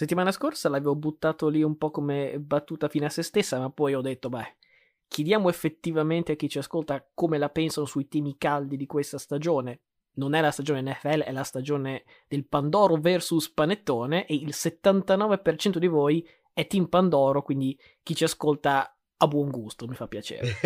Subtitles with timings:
[0.00, 3.92] Settimana scorsa l'avevo buttato lì un po' come battuta fine a se stessa, ma poi
[3.92, 4.56] ho detto, beh,
[5.06, 9.80] chiediamo effettivamente a chi ci ascolta come la pensano sui temi caldi di questa stagione.
[10.14, 15.76] Non è la stagione NFL, è la stagione del Pandoro versus Panettone e il 79%
[15.76, 20.56] di voi è Team Pandoro, quindi chi ci ascolta ha buon gusto, mi fa piacere.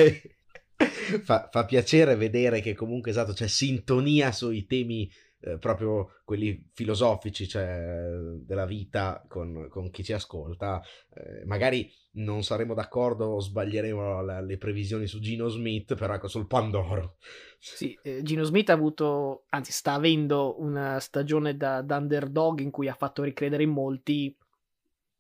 [1.25, 5.11] fa, fa, piacere vedere che comunque esatto c'è sintonia sui temi
[5.45, 8.09] eh, proprio quelli filosofici, cioè
[8.41, 10.83] della vita con, con chi ci ascolta.
[11.13, 16.29] Eh, magari non saremo d'accordo o sbaglieremo la, le previsioni su Gino Smith, però ecco
[16.29, 17.17] sul Pandoro.
[17.59, 22.71] Sì, eh, Gino Smith ha avuto, anzi sta avendo una stagione da, da underdog in
[22.71, 24.35] cui ha fatto ricredere in molti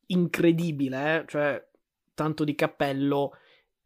[0.06, 1.24] incredibile, eh?
[1.26, 1.62] cioè
[2.14, 3.32] tanto di cappello.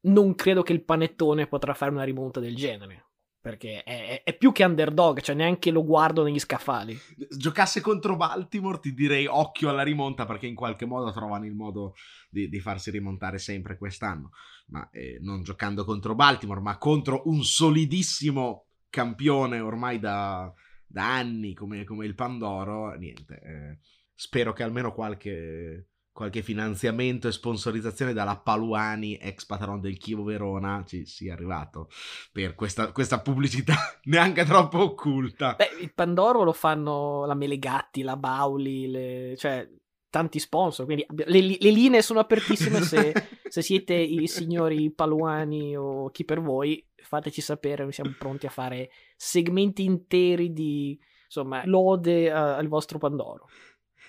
[0.00, 3.06] Non credo che il panettone potrà fare una rimonta del genere.
[3.40, 6.98] Perché è, è, più che underdog, cioè neanche lo guardo negli scaffali.
[7.30, 11.94] Giocasse contro Baltimore, ti direi occhio alla rimonta, perché in qualche modo trovano il modo
[12.30, 14.30] di, di farsi rimontare sempre quest'anno.
[14.66, 20.52] Ma eh, non giocando contro Baltimore, ma contro un solidissimo campione ormai da,
[20.86, 23.40] da anni come, come, il Pandoro, niente.
[23.40, 23.78] Eh,
[24.14, 30.82] spero che almeno qualche qualche finanziamento e sponsorizzazione dalla Paluani, ex patron del Chievo Verona,
[30.84, 31.88] ci sia arrivato
[32.32, 33.76] per questa, questa pubblicità
[34.10, 35.54] neanche troppo occulta.
[35.54, 39.34] Beh, il Pandoro lo fanno la Melegatti, la Bauli, le...
[39.36, 39.64] cioè
[40.10, 43.12] tanti sponsor, quindi le, le linee sono apertissime se,
[43.46, 48.50] se, siete i signori Paluani o chi per voi, fateci sapere, noi siamo pronti a
[48.50, 53.46] fare segmenti interi di insomma lode al vostro Pandoro.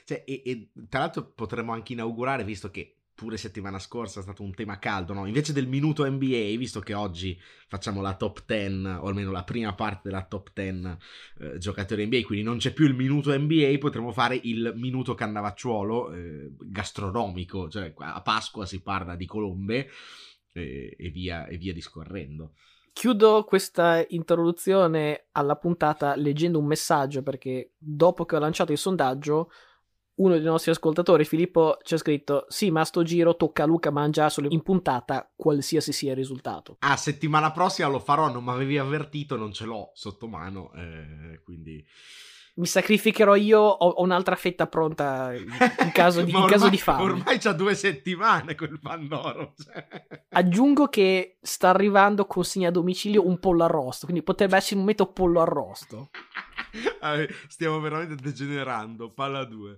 [0.09, 4.41] Cioè, e, e, tra l'altro potremmo anche inaugurare, visto che pure settimana scorsa è stato
[4.41, 5.27] un tema caldo, no?
[5.27, 9.75] Invece del minuto NBA, visto che oggi facciamo la top 10, o almeno la prima
[9.75, 10.97] parte della top 10
[11.41, 16.11] eh, giocatori NBA, quindi non c'è più il minuto NBA, potremmo fare il minuto cannavacciuolo
[16.11, 19.91] eh, gastronomico, cioè a Pasqua si parla di colombe
[20.53, 22.53] eh, e, via, e via discorrendo.
[22.93, 29.51] Chiudo questa introduzione alla puntata leggendo un messaggio perché dopo che ho lanciato il sondaggio
[30.19, 33.91] uno dei nostri ascoltatori, Filippo, ci ha scritto: Sì, ma sto giro tocca a Luca
[33.91, 36.77] mangiarselo in puntata, qualsiasi sia il risultato.
[36.79, 41.41] Ah, settimana prossima lo farò, non mi avevi avvertito, non ce l'ho sotto mano, eh,
[41.43, 41.85] quindi.
[42.55, 45.47] Mi sacrificherò io, ho, un'altra fetta pronta in
[45.93, 47.03] caso di, ormai, in caso di fame.
[47.03, 49.53] Ormai c'ha due settimane quel Pandoro.
[49.57, 49.87] Cioè.
[50.31, 55.05] Aggiungo che sta arrivando consegna a domicilio un pollo arrosto, quindi potrebbe essere un momento
[55.05, 56.09] pollo arrosto.
[57.47, 59.09] Stiamo veramente degenerando.
[59.13, 59.77] Palla 2.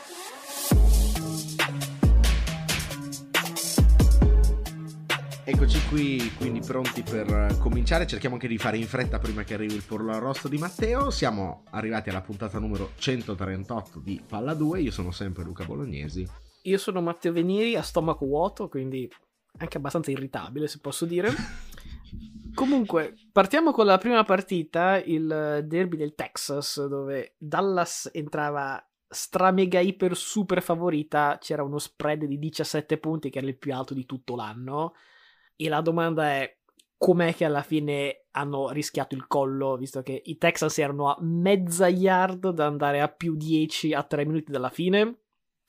[5.43, 8.05] Eccoci qui, quindi pronti per cominciare.
[8.05, 11.09] Cerchiamo anche di fare in fretta prima che arrivi il pollo arrosto di Matteo.
[11.09, 14.81] Siamo arrivati alla puntata numero 138 di Palla 2.
[14.81, 16.27] Io sono sempre Luca Bolognesi.
[16.61, 19.11] Io sono Matteo Veniri a stomaco vuoto, quindi
[19.57, 21.29] anche abbastanza irritabile, se posso dire.
[22.53, 29.79] Comunque, partiamo con la prima partita, il derby del Texas, dove Dallas entrava stra mega
[29.79, 31.39] iper super favorita.
[31.41, 34.93] C'era uno spread di 17 punti, che era il più alto di tutto l'anno
[35.65, 36.57] e la domanda è
[36.97, 41.87] com'è che alla fine hanno rischiato il collo, visto che i Texans erano a mezza
[41.87, 45.19] yard da andare a più 10 a 3 minuti dalla fine?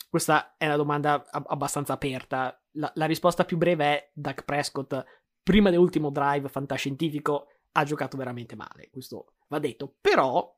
[0.08, 2.58] Questa è una domanda abbastanza aperta.
[2.72, 4.94] La, la risposta più breve è Doug Prescott,
[5.42, 8.88] prima dell'ultimo drive fantascientifico, ha giocato veramente male.
[8.90, 9.96] Questo va detto.
[10.00, 10.54] Però,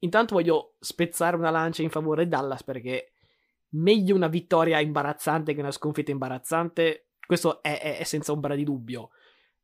[0.00, 3.12] intanto voglio spezzare una lancia in favore Dallas perché
[3.70, 8.64] meglio una vittoria imbarazzante che una sconfitta imbarazzante questo è, è, è senza ombra di
[8.64, 9.10] dubbio.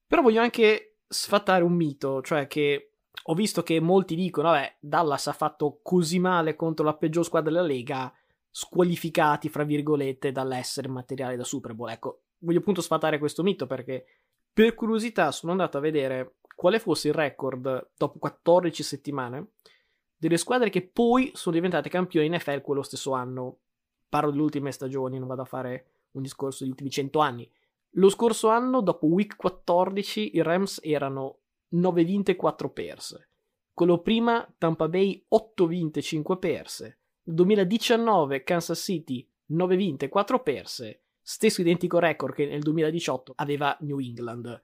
[0.07, 2.93] Però voglio anche sfatare un mito, cioè che
[3.25, 7.51] ho visto che molti dicono, vabbè, Dallas ha fatto così male contro la peggior squadra
[7.51, 8.13] della Lega,
[8.51, 11.91] squalificati, fra virgolette, dall'essere materiale da Super Bowl.
[11.91, 14.07] Ecco, voglio appunto sfatare questo mito perché
[14.53, 19.51] per curiosità sono andato a vedere quale fosse il record dopo 14 settimane
[20.17, 23.59] delle squadre che poi sono diventate campioni in NFL quello stesso anno.
[24.09, 27.51] Parlo delle ultime stagioni, non vado a fare un discorso degli ultimi 100 anni.
[27.93, 33.29] Lo scorso anno, dopo week 14, i Rams erano 9 vinte e 4 perse.
[33.73, 36.99] Quello prima, Tampa Bay 8 vinte e 5 perse.
[37.23, 41.03] 2019, Kansas City 9 vinte e 4 perse.
[41.21, 44.61] Stesso identico record che nel 2018 aveva New England.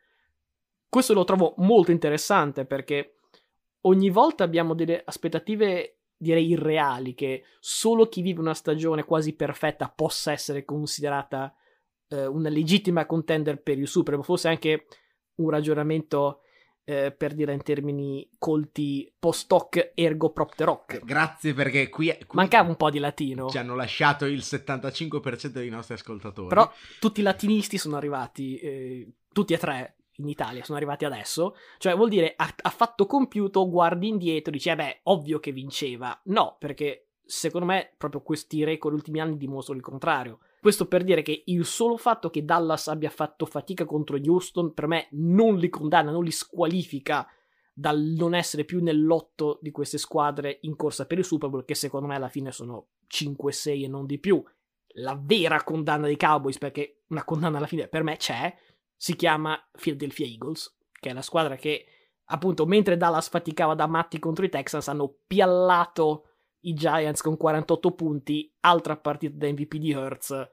[0.88, 3.16] Questo lo trovo molto interessante perché
[3.82, 9.88] ogni volta abbiamo delle aspettative direi irreali, che solo chi vive una stagione quasi perfetta
[9.88, 11.54] possa essere considerata
[12.08, 14.86] eh, una legittima contender per il Super Bowl, forse anche
[15.36, 16.40] un ragionamento
[16.84, 21.00] eh, per dire in termini colti post hoc ergo propter hoc.
[21.02, 23.48] Grazie perché qui, qui, mancava un po' di latino.
[23.48, 26.48] Ci hanno lasciato il 75% dei nostri ascoltatori.
[26.48, 26.70] Però
[27.00, 31.56] tutti i latinisti sono arrivati, eh, tutti e tre in Italia, sono arrivati adesso.
[31.78, 36.18] Cioè vuol dire a, a fatto compiuto guardi indietro dici, eh beh, ovvio che vinceva.
[36.24, 40.38] No, perché secondo me proprio questi record ultimi anni dimostrano il contrario.
[40.60, 44.86] Questo per dire che il solo fatto che Dallas abbia fatto fatica contro Houston per
[44.86, 47.28] me non li condanna, non li squalifica
[47.74, 51.74] dal non essere più nell'otto di queste squadre in corsa per il Super Bowl, che
[51.74, 54.42] secondo me alla fine sono 5-6 e non di più.
[54.98, 58.56] La vera condanna dei Cowboys, perché una condanna alla fine per me c'è,
[58.96, 61.86] si chiama Philadelphia Eagles, che è la squadra che
[62.26, 66.28] appunto mentre Dallas faticava da matti contro i Texans hanno piallato
[66.60, 70.50] i Giants con 48 punti, altra partita da MVP di Hurts.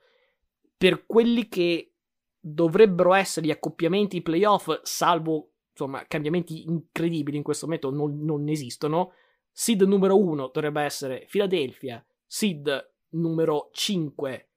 [0.75, 1.95] Per quelli che
[2.38, 9.13] dovrebbero essere gli accoppiamenti playoff, salvo insomma cambiamenti incredibili in questo momento non, non esistono.
[9.51, 14.49] Seed numero 1 dovrebbe essere Philadelphia, seed numero 5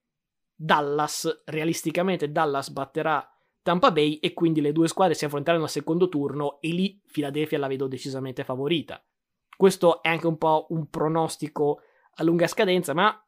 [0.54, 1.42] Dallas.
[1.44, 3.28] Realisticamente Dallas batterà
[3.64, 7.58] Tampa Bay e quindi le due squadre si affronteranno al secondo turno e lì Philadelphia
[7.58, 9.02] la vedo decisamente favorita.
[9.56, 11.80] Questo è anche un po' un pronostico
[12.16, 13.18] a lunga scadenza, ma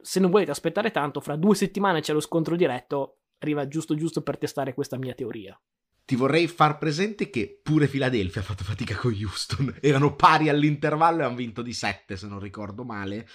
[0.00, 4.22] se non volete aspettare tanto, fra due settimane c'è lo scontro diretto, arriva giusto giusto
[4.22, 5.60] per testare questa mia teoria.
[6.04, 9.74] Ti vorrei far presente che pure Philadelphia ha fatto fatica con Houston.
[9.82, 13.26] Erano pari all'intervallo e hanno vinto di 7, se non ricordo male.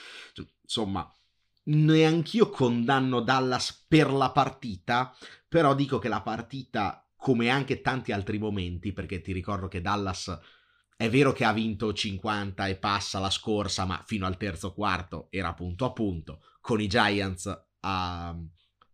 [0.62, 1.06] Insomma,
[1.64, 5.14] neanch'io condanno Dallas per la partita,
[5.50, 10.40] però dico che la partita, come anche tanti altri momenti, perché ti ricordo che Dallas
[10.96, 15.28] è vero che ha vinto 50 e passa la scorsa, ma fino al terzo quarto
[15.32, 16.42] era punto a punto.
[16.62, 18.38] Con i Giants a,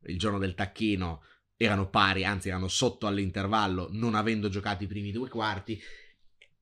[0.03, 1.23] il giorno del tacchino
[1.57, 5.79] erano pari, anzi erano sotto all'intervallo, non avendo giocato i primi due quarti.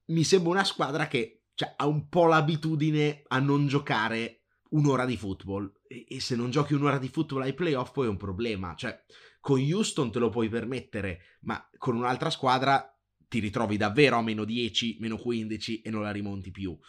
[0.06, 5.18] Mi sembra una squadra che cioè, ha un po' l'abitudine a non giocare un'ora di
[5.18, 5.72] football.
[5.88, 8.76] E, e, se non giochi un'ora di football ai playoff poi è un problema.
[8.76, 9.04] Cioè,
[9.44, 12.98] con Houston te lo puoi permettere, ma con un'altra squadra
[13.28, 16.80] ti ritrovi davvero a meno 10, meno 15 e non la rimonti più.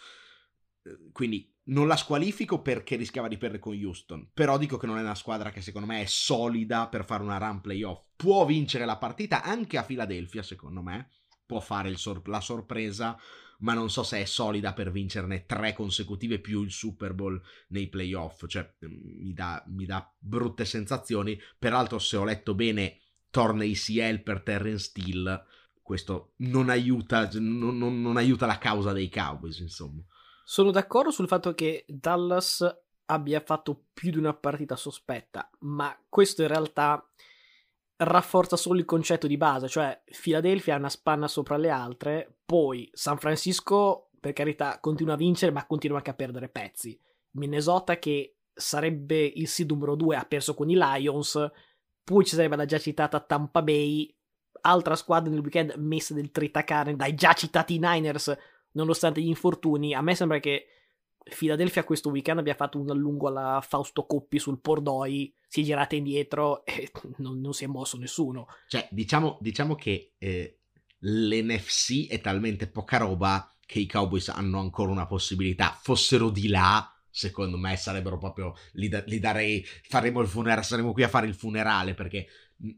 [0.85, 4.99] Eh, quindi non la squalifico perché rischiava di perdere con Houston, però dico che non
[4.99, 8.05] è una squadra che secondo me è solida per fare una run playoff.
[8.15, 11.09] Può vincere la partita anche a Philadelphia, secondo me,
[11.45, 13.19] può fare sor- la sorpresa,
[13.65, 17.89] ma non so se è solida per vincerne tre consecutive più il Super Bowl nei
[17.89, 21.41] playoff, cioè mm, mi dà, mi dà brutte sensazioni.
[21.59, 23.01] Peraltro, se ho letto bene,
[23.31, 25.47] torna ACL per Terrence Steele
[25.85, 30.03] questo non aiuta, non, non, non aiuta la causa dei Cowboys, insomma.
[30.43, 32.67] Sono d'accordo sul fatto che Dallas
[33.07, 37.07] abbia fatto più di una partita sospetta, ma questo in realtà
[37.97, 42.89] rafforza solo il concetto di base, cioè Philadelphia ha una spanna sopra le altre, poi
[42.93, 46.99] San Francisco, per carità, continua a vincere, ma continua anche a perdere pezzi.
[47.33, 51.51] Minnesota, che sarebbe il seed numero 2, ha perso con i Lions,
[52.03, 54.15] poi ci sarebbe la già citata Tampa Bay,
[54.63, 58.37] altra squadra nel weekend messa del tritacane dai già citati Niners,
[58.73, 59.95] nonostante gli infortuni.
[59.95, 60.67] A me sembra che
[61.25, 65.97] Philadelphia questo weekend abbia fatto un allungo alla Fausto Coppi sul Pordoi, si è girata
[65.97, 68.47] indietro e non, non si è mosso nessuno.
[68.69, 70.59] Cioè, diciamo, diciamo che eh,
[70.99, 75.79] l'NFC è talmente poca roba che i Cowboys hanno ancora una possibilità.
[75.81, 80.93] Fossero di là, secondo me sarebbero proprio li, da, li darei faremo il funerale saremo
[80.93, 82.27] qui a fare il funerale perché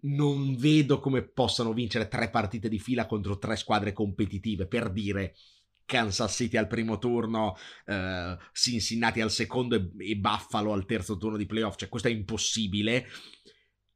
[0.03, 4.67] non vedo come possano vincere tre partite di fila contro tre squadre competitive.
[4.67, 5.35] Per dire,
[5.87, 11.37] Kansas City al primo turno, eh, Cincinnati al secondo e, e, Buffalo al terzo turno
[11.37, 11.77] di playoff.
[11.77, 13.07] Cioè, questo è impossibile.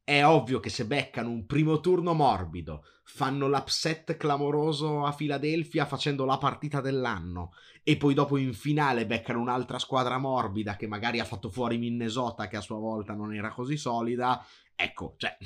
[0.03, 6.25] È ovvio che se beccano un primo turno morbido, fanno l'upset clamoroso a Filadelfia facendo
[6.25, 7.51] la partita dell'anno
[7.83, 12.47] e poi dopo in finale beccano un'altra squadra morbida che magari ha fatto fuori Minnesota
[12.47, 14.45] che a sua volta non era così solida
[14.81, 15.37] Ecco, cioè,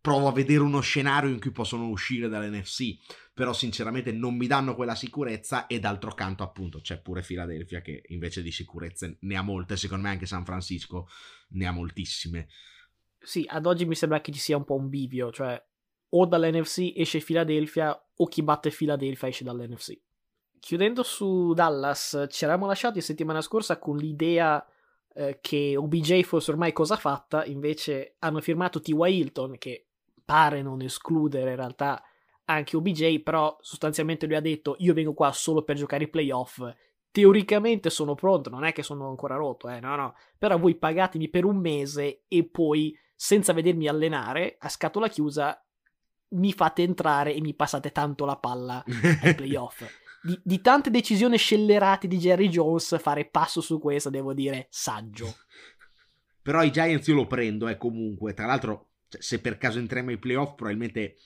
[0.00, 2.96] provo a vedere uno scenario in cui possono uscire dall'NFC,
[3.32, 8.02] però sinceramente non mi danno quella sicurezza e d'altro canto appunto c'è pure Philadelphia che
[8.08, 11.08] invece di sicurezze ne ha molte, secondo me anche San Francisco
[11.50, 12.48] ne ha moltissime.
[13.18, 15.62] Sì, ad oggi mi sembra che ci sia un po' un bivio, cioè
[16.14, 19.98] o dall'NFC esce Philadelphia o chi batte Philadelphia esce dall'NFC.
[20.58, 24.64] Chiudendo su Dallas, ci eravamo lasciati settimana scorsa con l'idea
[25.14, 29.18] eh, che OBJ fosse ormai cosa fatta, invece hanno firmato T.Y.
[29.18, 29.86] Hilton, che
[30.24, 32.02] pare non escludere in realtà
[32.44, 36.60] anche OBJ, però sostanzialmente lui ha detto io vengo qua solo per giocare i playoff
[37.12, 41.28] teoricamente sono pronto, non è che sono ancora rotto, eh, no, no, però voi pagatemi
[41.28, 45.62] per un mese e poi, senza vedermi allenare, a scatola chiusa,
[46.30, 48.82] mi fate entrare e mi passate tanto la palla
[49.20, 49.84] ai playoff.
[50.22, 55.34] Di, di, tante decisioni scellerate di Jerry Jones, fare passo su questo, devo dire, saggio.
[56.42, 58.34] Però i Giants io lo prendo, eh, comunque.
[58.34, 61.16] Tra l'altro, se per caso entriamo ai playoff, probabilmente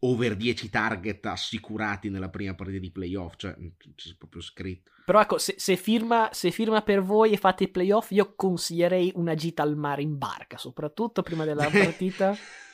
[0.00, 3.56] over 10 target assicurati nella prima partita di playoff, cioè
[3.94, 4.92] c'è proprio scritto.
[5.04, 9.12] Però ecco, se, se, firma, se, firma, per voi e fate i playoff, io consiglierei
[9.14, 12.36] una gita al mare in barca, soprattutto prima della partita.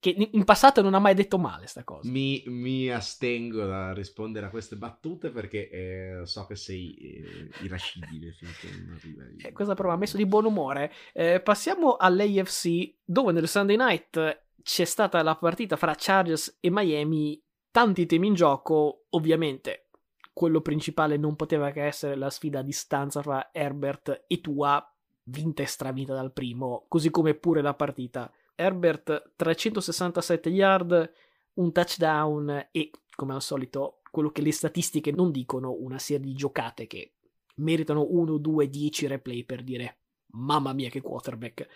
[0.00, 2.08] che in passato non ha mai detto male sta cosa.
[2.10, 8.32] Mi, mi astengo da rispondere a queste battute perché eh, so che sei eh, irascibile
[8.32, 9.24] finché non arriva.
[9.36, 10.90] Eh, questa prova ha messo di buon umore.
[11.12, 17.40] Eh, passiamo all'AFC dove nel Sunday Night c'è stata la partita fra Chargers e Miami,
[17.70, 19.88] tanti temi in gioco, ovviamente.
[20.32, 24.82] Quello principale non poteva che essere la sfida a distanza fra Herbert e Tua,
[25.24, 28.32] vinta e stravinta dal primo, così come pure la partita.
[28.60, 31.12] Herbert 367 yard,
[31.54, 36.34] un touchdown e, come al solito, quello che le statistiche non dicono, una serie di
[36.34, 37.14] giocate che
[37.56, 39.98] meritano 1, 2, 10 replay per dire
[40.32, 41.66] mamma mia che quarterback.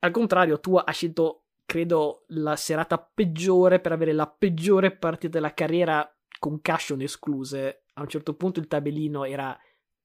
[0.00, 5.54] Al contrario, Tua ha scelto credo, la serata peggiore per avere la peggiore partita della
[5.54, 7.84] carriera, con caution escluse.
[7.94, 9.56] A un certo punto il tabellino era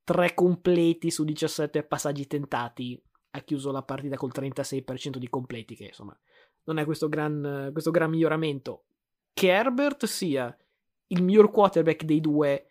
[0.03, 3.01] 3 completi su 17 passaggi tentati.
[3.35, 6.17] Ha chiuso la partita col 36% di completi, che insomma
[6.63, 8.85] non è questo gran, questo gran miglioramento.
[9.33, 10.55] Che Herbert sia
[11.07, 12.67] il miglior quarterback dei due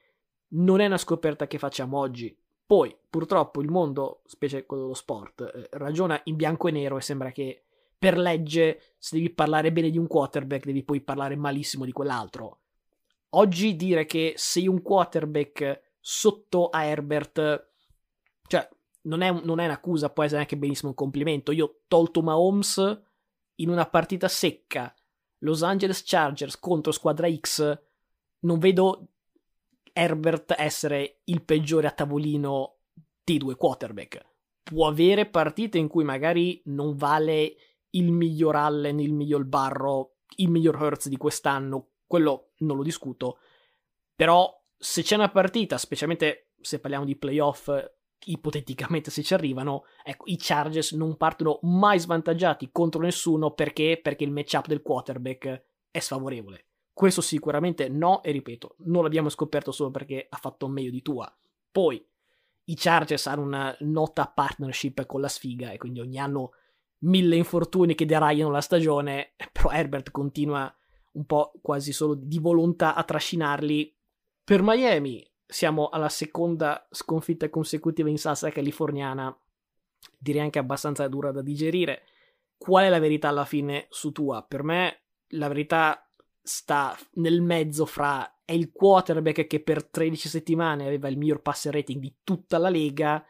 [0.55, 2.37] non è una scoperta che facciamo oggi.
[2.67, 7.03] Poi, purtroppo, il mondo, specie quello dello sport, eh, ragiona in bianco e nero e
[7.03, 7.65] sembra che
[7.99, 12.61] per legge, se devi parlare bene di un quarterback, devi poi parlare malissimo di quell'altro.
[13.31, 17.71] Oggi dire che sei un quarterback sotto a Herbert,
[18.47, 18.69] cioè,
[19.05, 21.53] non è, non è un'accusa, può essere anche benissimo un complimento.
[21.53, 23.03] Io ho tolto Mahomes
[23.57, 24.95] in una partita secca,
[25.39, 27.83] Los Angeles Chargers contro squadra X,
[28.41, 29.09] non vedo
[29.93, 32.79] Herbert essere il peggiore a tavolino
[33.23, 34.33] dei due quarterback.
[34.63, 37.57] Può avere partite in cui magari non vale
[37.91, 43.39] il miglior Allen, il miglior Barro, il miglior Hertz di quest'anno, quello non lo discuto.
[44.15, 47.71] Però se c'è una partita, specialmente se parliamo di playoff,
[48.27, 53.99] ipoteticamente se ci arrivano, ecco, i Chargers non partono mai svantaggiati contro nessuno perché?
[54.03, 56.67] Perché il matchup del quarterback è sfavorevole.
[56.93, 61.33] Questo sicuramente no, e ripeto, non l'abbiamo scoperto solo perché ha fatto meglio di tua.
[61.71, 62.05] Poi
[62.67, 66.53] i Chargers hanno una nota partnership con la sfiga e quindi ogni anno
[67.01, 70.73] mille infortuni che deragliano la stagione, però Herbert continua
[71.13, 73.95] un po' quasi solo di volontà a trascinarli.
[74.45, 79.37] Per Miami siamo alla seconda sconfitta consecutiva in salsa californiana,
[80.19, 82.03] direi anche abbastanza dura da digerire.
[82.57, 84.43] Qual è la verità alla fine su tua?
[84.43, 86.09] Per me la verità
[86.43, 91.73] sta nel mezzo fra è il quarterback che per 13 settimane aveva il miglior passer
[91.73, 93.25] rating di tutta la lega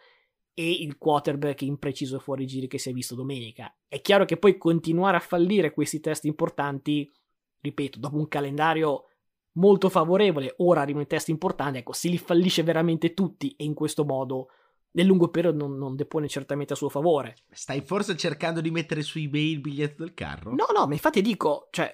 [0.52, 3.72] e il quarterback impreciso fuori giri che si è visto domenica.
[3.86, 7.12] È chiaro che poi continuare a fallire questi test importanti,
[7.60, 9.06] ripeto, dopo un calendario
[9.54, 13.74] molto favorevole, ora arrivano i test importanti, ecco, se li fallisce veramente tutti e in
[13.74, 14.48] questo modo
[14.92, 17.36] nel lungo periodo non, non, depone certamente a suo favore.
[17.50, 20.54] Stai forse cercando di mettere su eBay il biglietto del carro?
[20.54, 21.92] No, no, ma infatti dico, cioè,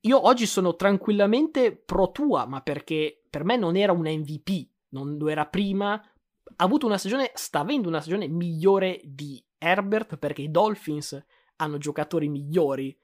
[0.00, 5.16] io oggi sono tranquillamente pro tua, ma perché per me non era un MVP, non
[5.16, 10.42] lo era prima, ha avuto una stagione, sta avendo una stagione migliore di Herbert perché
[10.42, 11.24] i Dolphins
[11.56, 12.96] hanno giocatori migliori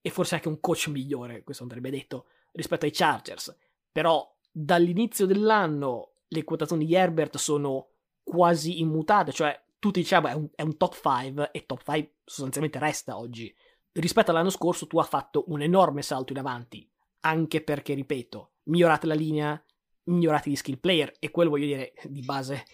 [0.00, 3.54] e forse anche un coach migliore, questo andrebbe detto, rispetto ai Chargers.
[3.92, 7.90] Però dall'inizio dell'anno le quotazioni di Herbert sono
[8.22, 12.78] quasi immutate, cioè tutti diciamo è un, è un top 5 e top 5 sostanzialmente
[12.78, 13.54] resta oggi.
[13.92, 19.06] Rispetto all'anno scorso tu hai fatto un enorme salto in avanti, anche perché, ripeto, migliorate
[19.06, 19.64] la linea,
[20.04, 22.64] migliorate gli skill player e quello voglio dire di base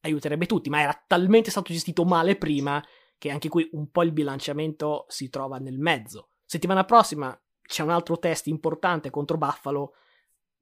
[0.00, 2.84] aiuterebbe tutti, ma era talmente stato gestito male prima
[3.18, 6.28] che anche qui un po' il bilanciamento si trova nel mezzo.
[6.44, 9.94] Settimana prossima c'è un altro test importante contro Buffalo,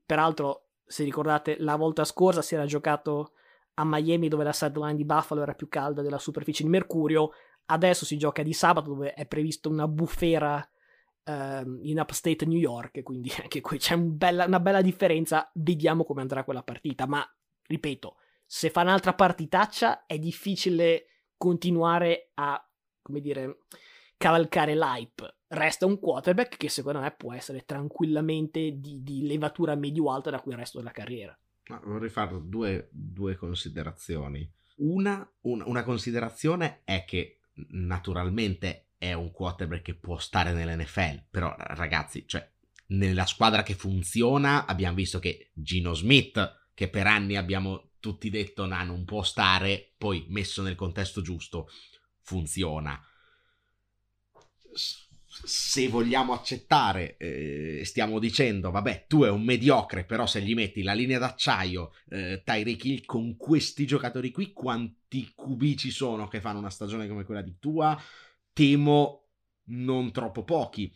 [0.05, 3.33] peraltro se ricordate la volta scorsa si era giocato
[3.75, 7.33] a Miami dove la sideline di Buffalo era più calda della superficie di Mercurio,
[7.67, 10.67] adesso si gioca di sabato dove è prevista una bufera
[11.27, 15.51] Uh, in upstate New York, quindi anche qui c'è un bella, una bella differenza.
[15.55, 17.07] Vediamo come andrà quella partita.
[17.07, 17.27] Ma
[17.67, 21.07] ripeto, se fa un'altra partitaccia è difficile
[21.39, 22.63] continuare a,
[23.01, 23.61] come dire,
[24.19, 25.37] cavalcare l'hype.
[25.55, 30.51] Resta un quarterback che secondo me può essere tranquillamente di, di levatura medio-alta da qui
[30.51, 31.39] il resto della carriera.
[31.85, 34.51] vorrei fare due, due considerazioni.
[34.79, 41.55] Una, una, una considerazione è che naturalmente è un quarterback che può stare nell'NFL, però
[41.57, 42.51] ragazzi, cioè,
[42.87, 48.67] nella squadra che funziona abbiamo visto che Gino Smith, che per anni abbiamo tutti detto
[48.67, 51.69] nah, non può stare, poi messo nel contesto giusto,
[52.23, 53.01] funziona
[55.43, 60.83] se vogliamo accettare, eh, stiamo dicendo, vabbè, tu è un mediocre, però se gli metti
[60.83, 66.41] la linea d'acciaio, eh, Tyreek Hill con questi giocatori qui, quanti cubi ci sono che
[66.41, 68.01] fanno una stagione come quella di tua?
[68.53, 69.29] Temo
[69.67, 70.93] non troppo pochi.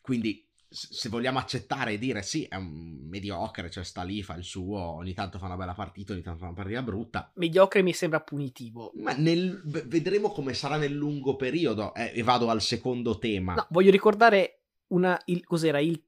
[0.00, 4.44] Quindi se vogliamo accettare e dire sì, è un mediocre, cioè sta lì, fa il
[4.44, 7.30] suo, ogni tanto fa una bella partita, ogni tanto fa una partita brutta.
[7.34, 8.92] Mediocre mi sembra punitivo.
[8.96, 13.54] Ma nel, vedremo come sarà nel lungo periodo eh, e vado al secondo tema.
[13.54, 16.02] No, voglio ricordare una, il, cos'era il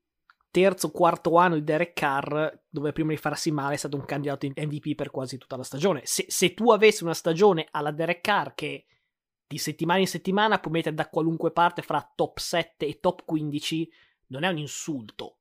[0.51, 4.47] terzo, quarto anno di Derek Carr, dove prima di farsi male è stato un candidato
[4.47, 6.03] in MVP per quasi tutta la stagione.
[6.05, 8.87] Se, se tu avessi una stagione alla Derek Carr che
[9.47, 13.91] di settimana in settimana puoi mettere da qualunque parte fra top 7 e top 15
[14.29, 15.39] non è un insulto.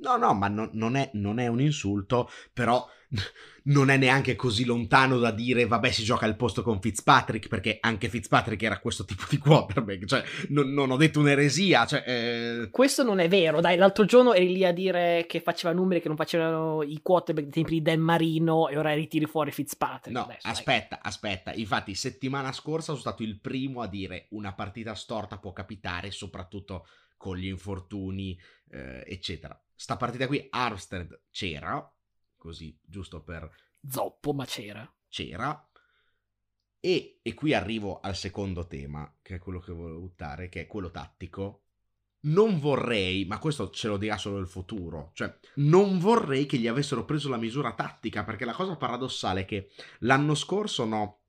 [0.00, 2.86] No, no, ma no, non, è, non, è, un insulto, però
[3.64, 7.78] non è neanche così lontano da dire vabbè si gioca al posto con Fitzpatrick, perché
[7.80, 11.84] anche Fitzpatrick era questo tipo di quarterback, cioè non, non ho detto un'eresia.
[11.84, 12.70] Cioè, eh...
[12.70, 16.08] Questo non è vero, dai, l'altro giorno eri lì a dire che faceva numeri che
[16.08, 20.16] non facevano i quarterback dei tempi di Dan Marino e ora ritiri fuori Fitzpatrick.
[20.16, 21.10] No, Adesso, aspetta, dai.
[21.10, 26.10] aspetta, infatti settimana scorsa sono stato il primo a dire una partita storta può capitare,
[26.10, 26.86] soprattutto
[27.20, 29.62] con gli infortuni, eh, eccetera.
[29.74, 31.94] Sta partita qui, Armstead c'era,
[32.34, 33.46] così giusto per...
[33.86, 34.90] Zoppo, ma c'era.
[35.06, 35.70] C'era.
[36.80, 40.66] E, e qui arrivo al secondo tema, che è quello che volevo buttare, che è
[40.66, 41.64] quello tattico.
[42.20, 46.68] Non vorrei, ma questo ce lo dirà solo il futuro, cioè non vorrei che gli
[46.68, 51.20] avessero preso la misura tattica, perché la cosa paradossale è che l'anno scorso no,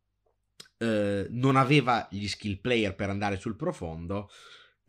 [0.77, 4.29] eh, non aveva gli skill player per andare sul profondo,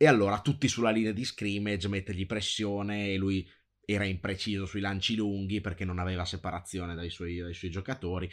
[0.03, 3.49] e allora tutti sulla linea di scrimmage, mettergli pressione e lui
[3.85, 8.29] era impreciso sui lanci lunghi perché non aveva separazione dai suoi, dai suoi giocatori.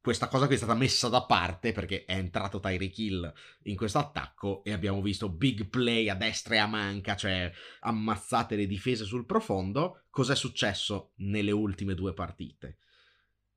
[0.00, 3.32] Questa cosa qui è stata messa da parte perché è entrato Tyreek Hill
[3.64, 8.56] in questo attacco e abbiamo visto big play a destra e a manca, cioè ammazzate
[8.56, 10.04] le difese sul profondo.
[10.08, 12.78] Cos'è successo nelle ultime due partite?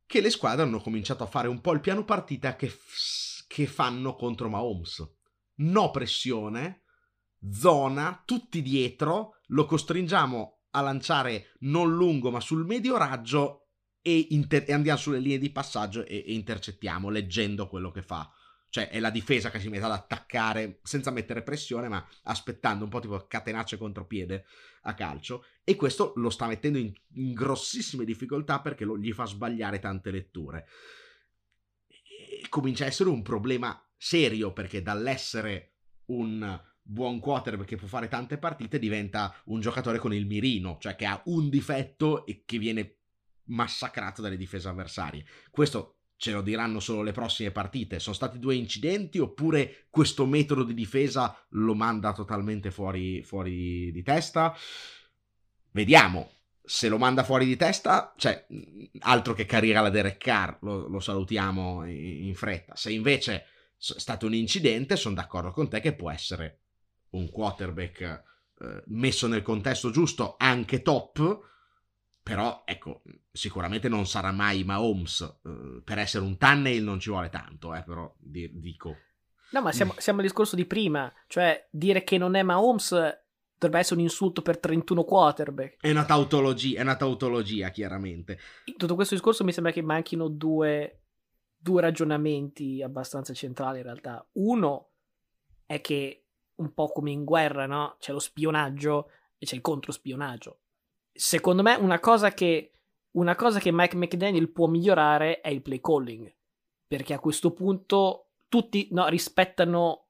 [0.05, 3.67] Che le squadre hanno cominciato a fare un po' il piano partita che, f- che
[3.67, 5.15] fanno contro Mahomes.
[5.59, 6.81] No pressione,
[7.51, 13.67] zona, tutti dietro, lo costringiamo a lanciare non lungo ma sul medio raggio
[14.01, 18.31] e, inter- e andiamo sulle linee di passaggio e-, e intercettiamo leggendo quello che fa.
[18.69, 22.89] Cioè è la difesa che si mette ad attaccare senza mettere pressione, ma aspettando un
[22.89, 24.45] po' tipo catenaccio contropiede
[24.83, 25.45] a calcio.
[25.63, 30.11] E questo lo sta mettendo in, in grossissime difficoltà perché lo, gli fa sbagliare tante
[30.11, 30.67] letture.
[31.87, 35.75] E comincia a essere un problema serio perché dall'essere
[36.07, 40.95] un buon quarterback che può fare tante partite diventa un giocatore con il mirino, cioè
[40.95, 42.95] che ha un difetto e che viene
[43.47, 45.25] massacrato dalle difese avversarie.
[45.51, 47.99] Questo ce lo diranno solo le prossime partite.
[47.99, 54.03] Sono stati due incidenti oppure questo metodo di difesa lo manda totalmente fuori, fuori di
[54.03, 54.55] testa?
[55.71, 56.31] Vediamo.
[56.63, 58.45] Se lo manda fuori di testa, cioè,
[58.99, 62.75] altro che carriera alla Derek Carr, lo, lo salutiamo in, in fretta.
[62.75, 63.43] Se invece è
[63.77, 66.63] stato un incidente, sono d'accordo con te che può essere
[67.17, 68.01] un quarterback
[68.59, 71.39] eh, messo nel contesto giusto, anche top,
[72.23, 73.01] però ecco,
[73.31, 75.39] sicuramente non sarà mai Mahomes.
[75.43, 78.95] Eh, per essere un Tunnel non ci vuole tanto, eh, però di- dico.
[79.51, 82.89] No, ma siamo, siamo, al discorso di prima, cioè dire che non è Mahomes
[83.57, 85.77] dovrebbe essere un insulto per 31 quarterback.
[85.79, 88.37] È una tautologia, è una tautologia chiaramente.
[88.65, 91.03] In tutto questo discorso mi sembra che manchino due,
[91.57, 94.27] due ragionamenti abbastanza centrali in realtà.
[94.33, 94.89] Uno
[95.65, 96.26] è che
[96.57, 97.95] un po' come in guerra, no?
[97.99, 100.59] C'è lo spionaggio e c'è il controspionaggio.
[101.11, 102.71] Secondo me una cosa che,
[103.11, 106.31] una cosa che Mike McDaniel può migliorare è il play calling,
[106.87, 110.05] perché a questo punto tutti no, rispettano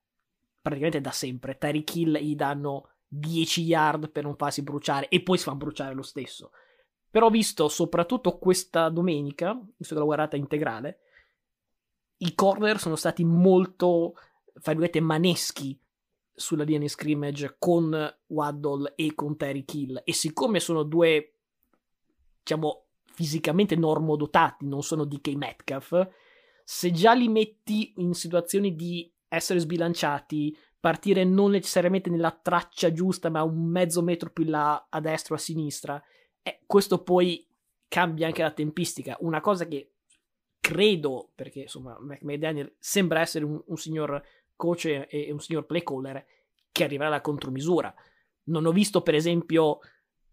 [0.61, 1.57] praticamente da sempre.
[1.57, 5.93] Tyreek Hill gli danno 10 yard per non farsi bruciare e poi si fa bruciare
[5.93, 6.51] lo stesso.
[7.09, 10.99] Però ho visto soprattutto questa domenica, visto che la guardata integrale,
[12.17, 14.15] i corner sono stati molto,
[14.59, 15.79] fra maneschi
[16.39, 21.33] sulla linea di scrimmage con Waddle e con Terry Kill e siccome sono due
[22.43, 26.07] diciamo fisicamente normodotati non sono DK Metcalf
[26.63, 33.29] se già li metti in situazioni di essere sbilanciati partire non necessariamente nella traccia giusta
[33.29, 36.01] ma un mezzo metro più là a destra o a sinistra
[36.43, 37.45] eh, questo poi
[37.87, 39.17] cambia anche la tempistica.
[39.21, 39.93] Una cosa che
[40.59, 44.21] credo, perché insomma McDaniel sembra essere un, un signor
[44.57, 46.25] coach e un signor play caller
[46.69, 47.93] che arriverà alla contromisura.
[48.45, 49.79] Non ho visto per esempio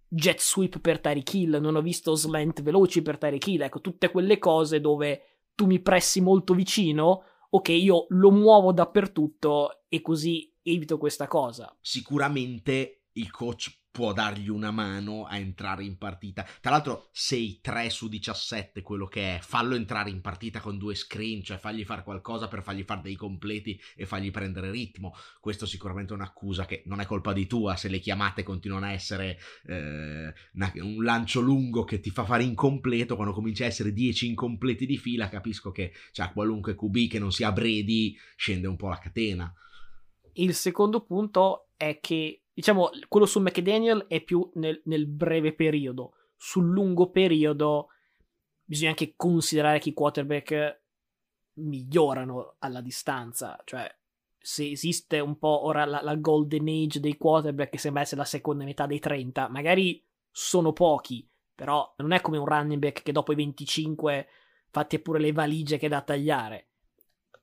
[0.09, 4.11] jet sweep per Tyreek Hill, non ho visto slant veloci per Tyreek Hill, ecco tutte
[4.11, 10.53] quelle cose dove tu mi pressi molto vicino, ok io lo muovo dappertutto e così
[10.63, 11.77] evito questa cosa.
[11.81, 16.45] Sicuramente il coach può dargli una mano a entrare in partita.
[16.61, 20.97] Tra l'altro, sei 3 su 17 quello che è, fallo entrare in partita con due
[20.97, 25.15] screen, cioè fagli fare qualcosa per fargli fare dei completi e fargli prendere ritmo.
[25.39, 28.91] Questo sicuramente è un'accusa che non è colpa di tua se le chiamate continuano a
[28.91, 33.93] essere eh, una, un lancio lungo che ti fa fare incompleto, quando comincia a essere
[33.93, 38.75] 10 incompleti di fila, capisco che cioè, qualunque QB che non sia Brady scende un
[38.75, 39.55] po' la catena.
[40.33, 46.15] Il secondo punto è che diciamo, quello su McDaniel è più nel, nel, breve periodo.
[46.37, 47.89] Sul lungo periodo
[48.63, 50.81] bisogna anche considerare che i quarterback
[51.55, 53.61] migliorano alla distanza.
[53.65, 53.93] Cioè,
[54.39, 58.27] se esiste un po' ora la, la golden age dei quarterback che sembra essere la
[58.27, 63.13] seconda metà dei 30, magari sono pochi, però non è come un running back che
[63.13, 64.29] dopo i 25
[64.71, 66.69] fatti pure le valigie che è da tagliare.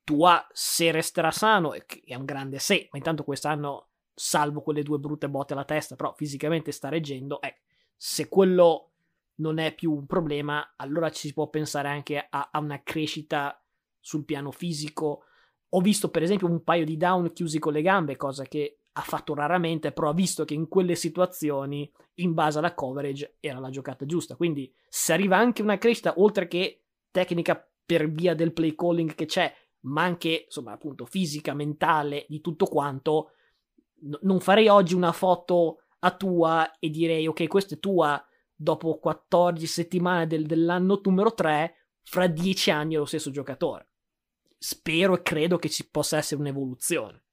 [0.04, 3.91] Tua, se resterà sano, è un grande se, ma intanto quest'anno
[4.22, 7.56] salvo quelle due brutte botte alla testa, però fisicamente sta reggendo, eh,
[7.98, 8.92] se quello
[9.36, 13.60] non è più un problema, allora ci si può pensare anche a, a una crescita
[14.00, 15.24] sul piano fisico.
[15.70, 19.02] Ho visto per esempio un paio di down chiusi con le gambe, cosa che ha
[19.02, 23.72] fatto raramente, però ha visto che in quelle situazioni, in base alla coverage, era la
[23.72, 24.36] giocata giusta.
[24.36, 29.26] Quindi se arriva anche una crescita, oltre che tecnica per via del play calling che
[29.26, 33.32] c'è, ma anche, insomma, appunto, fisica, mentale, di tutto quanto,
[34.22, 38.24] non farei oggi una foto a tua e direi ok, questa è tua
[38.56, 43.88] dopo 14 settimane del, dell'anno numero 3, fra 10 anni è lo stesso giocatore.
[44.58, 47.24] Spero e credo che ci possa essere un'evoluzione.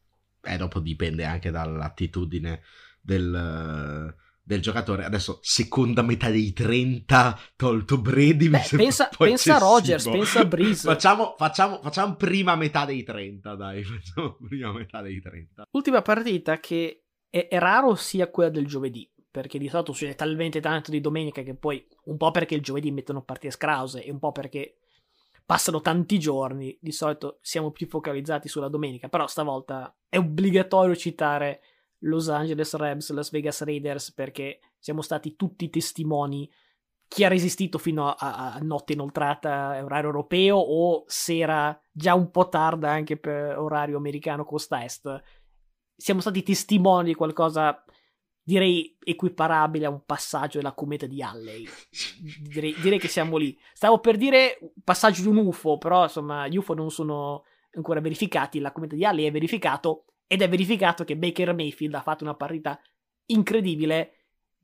[0.40, 2.62] Eh, dopo dipende anche dall'attitudine
[3.00, 4.14] del,
[4.48, 5.04] del giocatore.
[5.04, 8.48] Adesso, seconda metà dei 30, tolto Brady.
[8.48, 10.88] Beh, pensa, pensa a Rogers, pensa a Breeze.
[10.88, 13.84] Facciamo, facciamo, facciamo, prima metà dei 30, dai.
[13.84, 15.64] Facciamo prima metà dei 30.
[15.72, 19.08] Ultima partita che è, è raro sia quella del giovedì.
[19.30, 22.90] Perché di solito succede talmente tanto di domenica che poi un po' perché il giovedì
[22.90, 24.78] mettono partite scrause e un po' perché
[25.44, 26.76] passano tanti giorni.
[26.80, 29.10] Di solito siamo più focalizzati sulla domenica.
[29.10, 31.60] Però stavolta è obbligatorio citare
[32.00, 36.50] Los Angeles Rams, Las Vegas Raiders, perché siamo stati tutti testimoni
[37.08, 42.48] chi ha resistito fino a, a, notte inoltrata orario europeo o sera già un po'
[42.50, 45.22] tarda anche per orario americano costa est.
[45.96, 47.82] Siamo stati testimoni di qualcosa
[48.48, 51.66] direi equiparabile a un passaggio della cometa di Halley.
[52.48, 53.58] Direi, direi, che siamo lì.
[53.74, 58.58] Stavo per dire passaggio di un UFO, però insomma gli UFO non sono ancora verificati,
[58.58, 62.34] la cometa di Halley è verificato ed è verificato che Baker Mayfield ha fatto una
[62.34, 62.78] partita
[63.26, 64.12] incredibile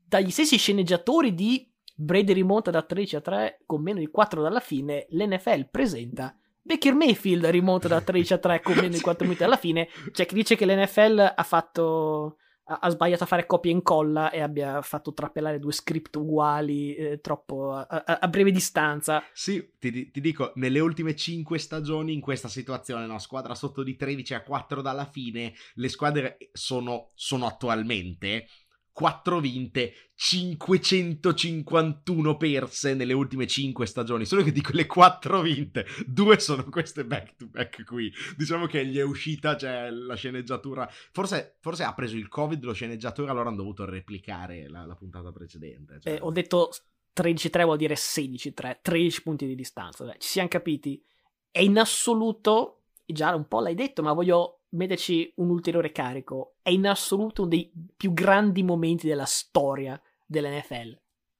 [0.07, 4.59] dagli stessi sceneggiatori di Brady rimonta da 13 a 3 con meno di 4 dalla
[4.59, 5.07] fine.
[5.09, 9.57] L'NFL presenta Baker Mayfield rimonta da 13 a 3 con meno di 4 minuti alla
[9.57, 9.87] fine.
[10.11, 14.41] C'è chi dice che l'NFL ha fatto ha, sbagliato a fare copia e incolla e
[14.41, 19.23] abbia fatto trappelare due script uguali eh, troppo a, a, a, breve distanza.
[19.33, 23.95] Sì, ti, ti, dico, nelle ultime 5 stagioni in questa situazione, no, squadra sotto di
[23.95, 28.47] 13 a 4 dalla fine, le squadre sono, sono attualmente
[28.95, 34.23] 4 vinte, 551 perse nelle ultime 5 stagioni.
[34.23, 38.09] Solo che di quelle 4 vinte, due sono queste back to back qui.
[38.37, 40.89] Diciamo che gli è uscita, cioè la sceneggiatura.
[41.11, 45.29] Forse, forse ha preso il COVID lo sceneggiatore, allora hanno dovuto replicare la, la puntata
[45.33, 45.99] precedente.
[45.99, 46.13] Cioè...
[46.13, 46.69] Eh, ho detto
[47.13, 50.05] 13-3 vuol dire 16-3, 13 punti di distanza.
[50.05, 51.03] Beh, ci siamo capiti.
[51.51, 56.69] E in assoluto, già un po' l'hai detto, ma voglio metterci un ulteriore carico, è
[56.69, 60.99] in assoluto uno dei più grandi momenti della storia dell'NFL.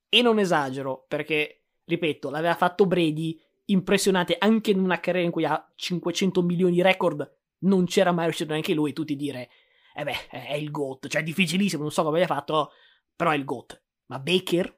[0.09, 5.45] E non esagero, perché, ripeto, l'aveva fatto Brady, impressionante anche in una carriera in cui
[5.45, 9.49] ha 500 milioni di record, non c'era mai riuscito neanche lui, tutti dire,
[9.95, 12.71] eh beh, è il GOAT, cioè è difficilissimo, non so come abbia fatto,
[13.15, 13.81] però è il GOAT.
[14.07, 14.77] Ma Baker,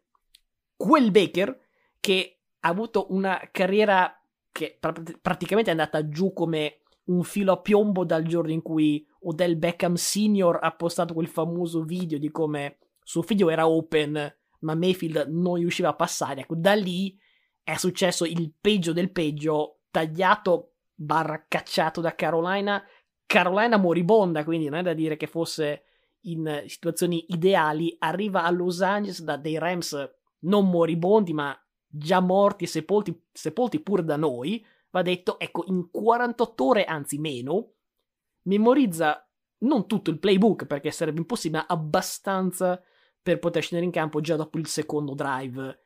[0.75, 1.59] quel Baker,
[1.99, 4.19] che ha avuto una carriera
[4.51, 9.05] che pr- praticamente è andata giù come un filo a piombo dal giorno in cui
[9.21, 10.59] Odell Beckham Sr.
[10.61, 15.89] ha postato quel famoso video di come suo figlio era open, ma Mayfield non riusciva
[15.89, 16.41] a passare.
[16.41, 17.17] Ecco, da lì
[17.63, 22.83] è successo il peggio del peggio, tagliato barra cacciato da Carolina.
[23.25, 25.83] Carolina moribonda, quindi non è da dire che fosse
[26.21, 27.95] in situazioni ideali.
[27.99, 33.79] Arriva a Los Angeles da dei Rams non moribondi, ma già morti e sepolti, sepolti
[33.79, 34.65] pure da noi,
[34.97, 37.73] va detto, ecco, in 48 ore, anzi meno,
[38.43, 39.21] memorizza
[39.59, 42.81] non tutto il playbook perché sarebbe impossibile, ma abbastanza
[43.21, 45.83] per poter scendere in campo già dopo il secondo drive.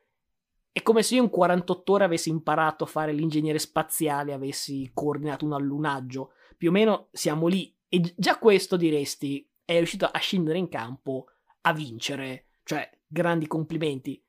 [0.72, 5.44] È come se io in 48 ore avessi imparato a fare l'ingegnere spaziale, avessi coordinato
[5.44, 6.32] un allunaggio.
[6.56, 7.74] Più o meno siamo lì.
[7.88, 11.26] E già questo diresti è riuscito a scendere in campo
[11.62, 12.46] a vincere.
[12.62, 14.24] Cioè, grandi complimenti.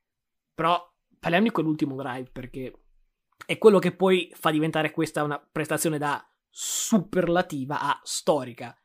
[0.54, 0.78] Però
[1.18, 2.83] parliamo di quell'ultimo drive perché
[3.46, 8.78] è quello che poi fa diventare questa una prestazione da superlativa a storica.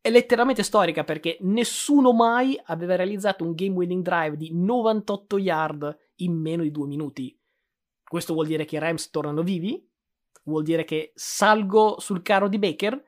[0.00, 5.98] È letteralmente storica perché nessuno mai aveva realizzato un game winning drive di 98 yard
[6.16, 7.40] in meno di due minuti.
[8.04, 9.90] Questo vuol dire che i Rams tornano vivi?
[10.44, 13.02] Vuol dire che salgo sul carro di Baker?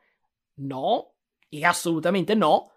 [0.55, 1.17] No,
[1.49, 2.71] e assolutamente no.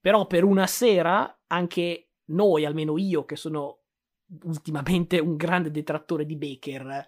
[0.00, 3.78] Però per una sera anche noi, almeno io che sono
[4.44, 7.06] ultimamente un grande detrattore di Baker,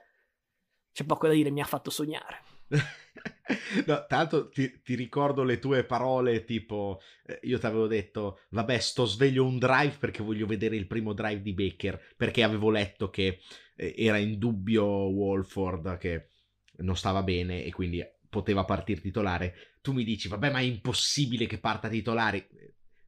[0.95, 2.43] c'è poco da dire, mi ha fatto sognare.
[3.87, 8.79] no, tanto ti, ti, ricordo le tue parole tipo eh, io ti avevo detto vabbè
[8.79, 13.11] sto sveglio un drive perché voglio vedere il primo drive di Baker perché avevo letto
[13.11, 13.41] che
[13.77, 16.31] eh, era in dubbio Wolford che
[16.79, 21.47] non stava bene e quindi poteva partire titolare tu mi dici vabbè ma è impossibile
[21.47, 22.49] che parta titolare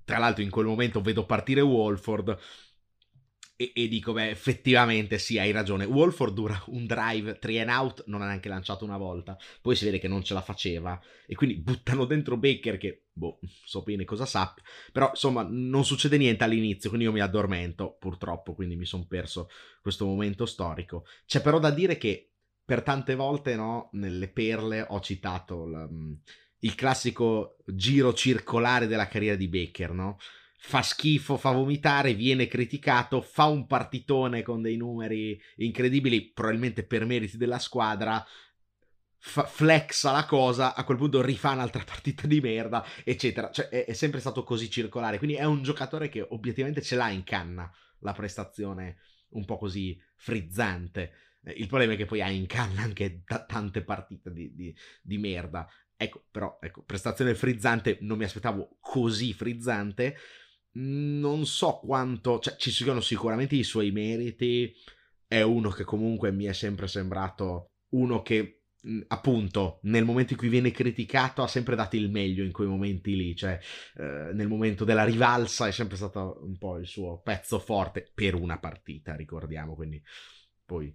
[0.04, 2.38] tra l'altro in quel momento vedo partire Wolford
[3.56, 5.84] e, e, dico, beh, effettivamente sì, hai ragione.
[5.84, 9.36] Wolford dura un drive, three and out, non ha neanche lanciato una volta.
[9.62, 11.00] Poi si vede che non ce la faceva.
[11.26, 14.62] E quindi buttano dentro Baker che, boh, so bene cosa sappia.
[14.92, 19.48] Però, insomma, non succede niente all'inizio, quindi io mi addormento, purtroppo, quindi mi sono perso
[19.80, 21.06] questo momento storico.
[21.24, 25.88] C'è però da dire che per tante volte, no, nelle perle ho citato la,
[26.58, 30.18] il classico giro circolare della carriera di Baker, no?
[30.58, 37.04] Fa schifo, fa vomitare, viene criticato, fa un partitone con dei numeri incredibili, probabilmente per
[37.04, 38.24] meriti della squadra,
[39.18, 43.50] fa, flexa la cosa, a quel punto rifà un'altra partita di merda, eccetera.
[43.50, 45.18] Cioè, è, è, sempre stato così circolare.
[45.18, 48.98] Quindi è un giocatore che obiettivamente ce l'ha in canna la prestazione
[49.30, 51.12] un po' così frizzante.
[51.44, 54.74] Eh, il problema è che poi ha in canna anche t- tante partite di, di,
[55.02, 55.68] di merda.
[55.98, 60.16] Ecco, però, ecco, prestazione frizzante, non mi aspettavo così frizzante
[60.78, 64.74] non so quanto, cioè ci sono sicuramente i suoi meriti,
[65.26, 68.60] è uno che comunque mi è sempre sembrato uno che
[69.08, 73.16] appunto nel momento in cui viene criticato ha sempre dato il meglio in quei momenti
[73.16, 73.58] lì, cioè
[73.96, 78.34] eh, nel momento della rivalsa è sempre stato un po' il suo pezzo forte per
[78.34, 80.00] una partita, ricordiamo, quindi
[80.64, 80.92] poi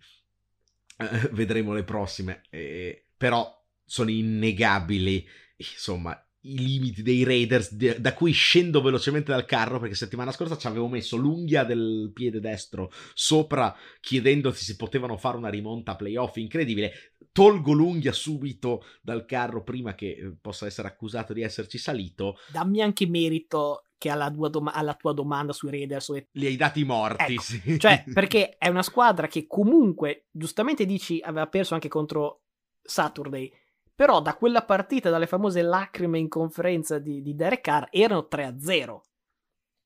[0.98, 8.32] eh, vedremo le prossime, eh, però sono innegabili, insomma, i limiti dei Raiders, da cui
[8.32, 13.76] scendo velocemente dal carro perché settimana scorsa ci avevo messo l'unghia del piede destro sopra
[14.00, 17.14] chiedendoti se potevano fare una rimonta playoff incredibile.
[17.32, 22.38] Tolgo l'unghia subito dal carro prima che eh, possa essere accusato di esserci salito.
[22.52, 26.12] Dammi anche merito che alla tua, dom- alla tua domanda sui Raiders.
[26.32, 27.80] Li hai dati morti, ecco, sì.
[27.80, 32.42] Cioè, perché è una squadra che comunque, giustamente dici, aveva perso anche contro
[32.82, 33.52] Saturday
[34.02, 39.00] però da quella partita, dalle famose lacrime in conferenza di, di Derek Carr, erano 3-0.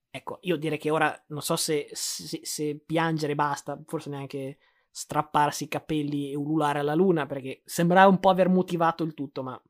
[0.10, 4.58] Ecco, io direi che ora non so se, se, se piangere basta, forse neanche
[4.89, 9.43] strapparsi i capelli e ululare alla luna, perché sembrava un po' aver motivato il tutto,
[9.43, 9.62] ma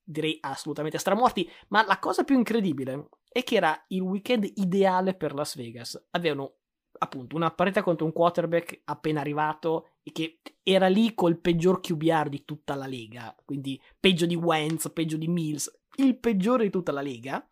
[0.00, 1.50] direi assolutamente stramorti.
[1.70, 6.00] Ma la cosa più incredibile è che era il weekend ideale per Las Vegas.
[6.10, 6.58] Avevano
[6.98, 12.44] appunto una partita contro un quarterback appena arrivato che era lì col peggior QBR di
[12.44, 17.02] tutta la lega, quindi peggio di Wentz, peggio di Mills, il peggiore di tutta la
[17.02, 17.46] lega.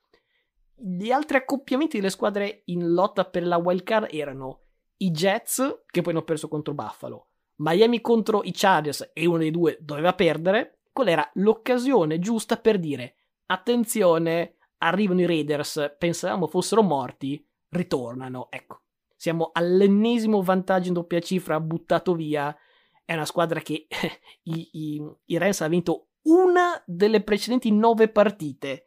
[0.75, 4.63] Gli altri accoppiamenti delle squadre in lotta per la wild card erano
[4.99, 7.29] i Jets, che poi hanno perso contro Buffalo,
[7.61, 10.81] Miami contro i Chargers e uno dei due doveva perdere.
[10.93, 18.51] Qual era l'occasione giusta per dire attenzione, arrivano i Raiders, pensavamo fossero morti, ritornano.
[18.51, 18.83] Ecco,
[19.21, 22.57] siamo all'ennesimo vantaggio in doppia cifra buttato via.
[23.05, 23.87] È una squadra che
[24.45, 28.87] i, i, i Rams ha vinto una delle precedenti nove partite.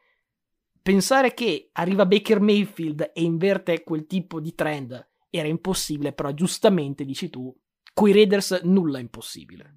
[0.82, 7.06] Pensare che arriva Baker Mayfield e inverte quel tipo di trend era impossibile, però giustamente
[7.06, 7.56] dici tu,
[7.94, 9.76] coi Raiders nulla è impossibile.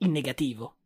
[0.00, 0.76] In negativo.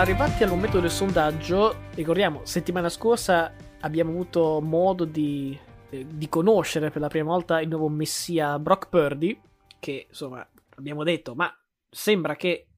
[0.00, 5.58] Arrivati al momento del sondaggio, ricordiamo, settimana scorsa abbiamo avuto modo di
[5.90, 9.38] eh, di conoscere per la prima volta il nuovo messia Brock Purdy,
[9.78, 11.54] che insomma abbiamo detto, ma
[11.90, 12.68] sembra che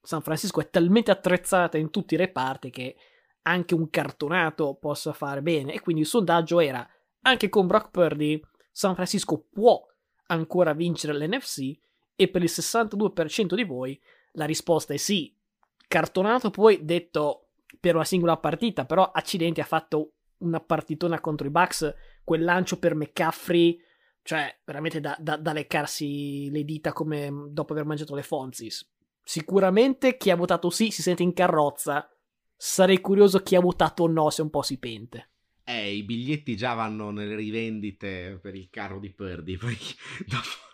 [0.00, 2.96] San Francisco è talmente attrezzata in tutti i reparti che
[3.42, 5.74] anche un cartonato possa fare bene.
[5.74, 6.88] E quindi il sondaggio era
[7.22, 8.40] anche con Brock Purdy
[8.70, 9.86] San Francisco può
[10.28, 11.78] ancora vincere l'NFC
[12.16, 14.00] e per il 62% di voi
[14.32, 15.34] la risposta è sì.
[15.90, 17.48] Cartonato poi detto
[17.80, 22.78] per una singola partita, però accidenti ha fatto una partitona contro i Bucks, quel lancio
[22.78, 23.76] per McCaffrey,
[24.22, 28.88] cioè veramente da, da, da leccarsi le dita come dopo aver mangiato le Fonzis.
[29.20, 32.08] Sicuramente chi ha votato sì si sente in carrozza,
[32.54, 35.30] sarei curioso chi ha votato no se un po' si pente.
[35.64, 39.76] Eh, i biglietti già vanno nelle rivendite per il carro di Purdy, poi
[40.24, 40.70] dopo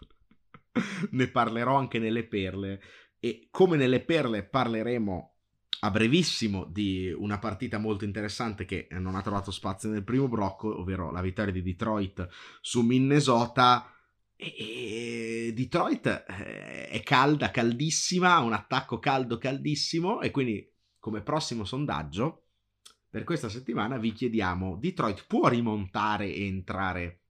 [1.13, 2.83] ne parlerò anche nelle perle.
[3.19, 5.35] E come nelle perle parleremo
[5.81, 10.81] a brevissimo di una partita molto interessante che non ha trovato spazio nel primo blocco,
[10.81, 12.29] ovvero la vittoria di Detroit
[12.61, 13.91] su Minnesota.
[14.37, 21.23] E, e Detroit eh, è calda, caldissima, ha un attacco caldo, caldissimo e quindi come
[21.23, 22.47] prossimo sondaggio
[23.17, 27.21] per questa settimana vi chiediamo Detroit può rimontare e entrare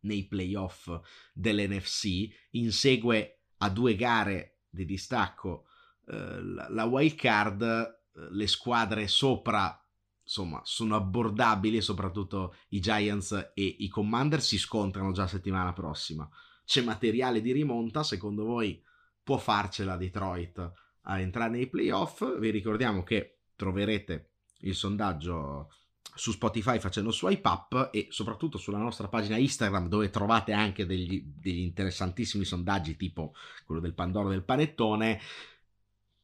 [0.00, 0.90] nei playoff
[1.32, 5.66] dell'NFC insegue a due gare di distacco
[6.06, 7.96] eh, la wild card eh,
[8.30, 9.80] le squadre sopra
[10.22, 16.28] insomma sono abbordabili soprattutto i Giants e i Commander si scontrano già settimana prossima.
[16.64, 18.82] C'è materiale di rimonta secondo voi
[19.22, 22.38] può farcela Detroit a entrare nei playoff?
[22.38, 25.70] Vi ricordiamo che troverete il sondaggio
[26.14, 31.22] su Spotify facendo swipe up e soprattutto sulla nostra pagina Instagram dove trovate anche degli,
[31.24, 35.20] degli interessantissimi sondaggi tipo quello del Pandoro del Panettone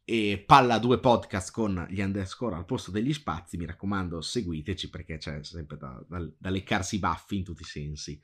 [0.04, 3.56] e Palla 2 podcast con gli underscore al posto degli spazi.
[3.56, 7.66] Mi raccomando seguiteci perché c'è sempre da, da, da leccarsi i baffi in tutti i
[7.66, 8.20] sensi.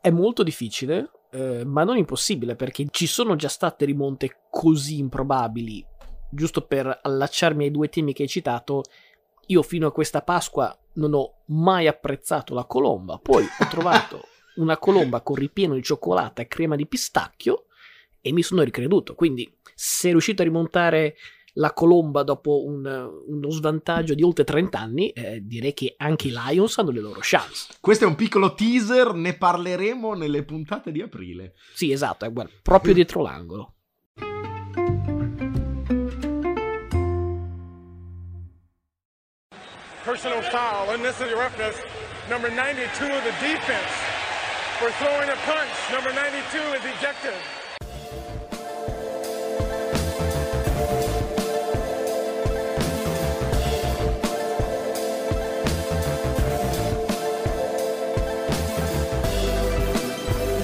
[0.00, 5.84] È molto difficile eh, ma non impossibile perché ci sono già state rimonte così improbabili.
[6.30, 8.82] Giusto per allacciarmi ai due temi che hai citato
[9.46, 14.76] io fino a questa Pasqua non ho mai apprezzato la colomba, poi ho trovato una
[14.76, 17.64] colomba con ripieno di cioccolata e crema di pistacchio
[18.20, 19.14] e mi sono ricreduto.
[19.14, 21.16] Quindi, se riuscito a rimontare
[21.54, 22.84] la colomba dopo un,
[23.26, 27.20] uno svantaggio di oltre 30 anni, eh, direi che anche i Lions hanno le loro
[27.22, 27.72] chance.
[27.80, 31.54] Questo è un piccolo teaser, ne parleremo nelle puntate di aprile.
[31.72, 33.74] Sì, esatto, è guarda, proprio dietro l'angolo.
[40.10, 41.76] Personal foul, unnecessary roughness,
[42.28, 43.92] number 92 of the defense.
[44.80, 47.32] For throwing a punch, number 92 is ejected.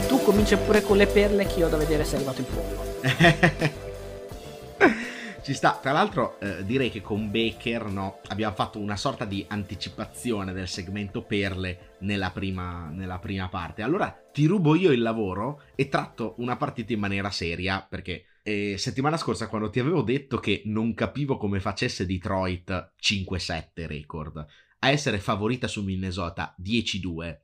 [0.08, 2.46] Tu comincia pure con le perle che io ho da vedere se è arrivato il
[2.46, 3.84] pollo.
[5.46, 9.44] Ci sta, tra l'altro eh, direi che con Baker no, abbiamo fatto una sorta di
[9.46, 13.82] anticipazione del segmento perle nella prima, nella prima parte.
[13.82, 18.76] Allora ti rubo io il lavoro e tratto una partita in maniera seria perché eh,
[18.76, 24.44] settimana scorsa quando ti avevo detto che non capivo come facesse Detroit 5-7 record
[24.80, 27.38] a essere favorita su Minnesota 10-2,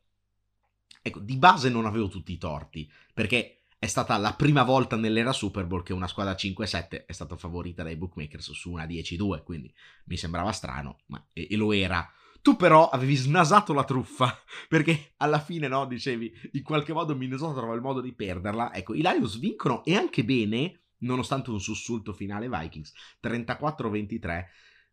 [1.03, 5.33] ecco, di base non avevo tutti i torti perché è stata la prima volta nell'era
[5.33, 9.75] Super Bowl che una squadra 5-7 è stata favorita dai bookmakers su una 10-2, quindi
[10.05, 12.09] mi sembrava strano, ma e, e lo era.
[12.43, 17.59] Tu però avevi snasato la truffa, perché alla fine, no, dicevi, in qualche modo Minnesota
[17.59, 18.73] trova il modo di perderla.
[18.73, 24.45] Ecco, i Lions vincono e anche bene, nonostante un sussulto finale Vikings, 34-23,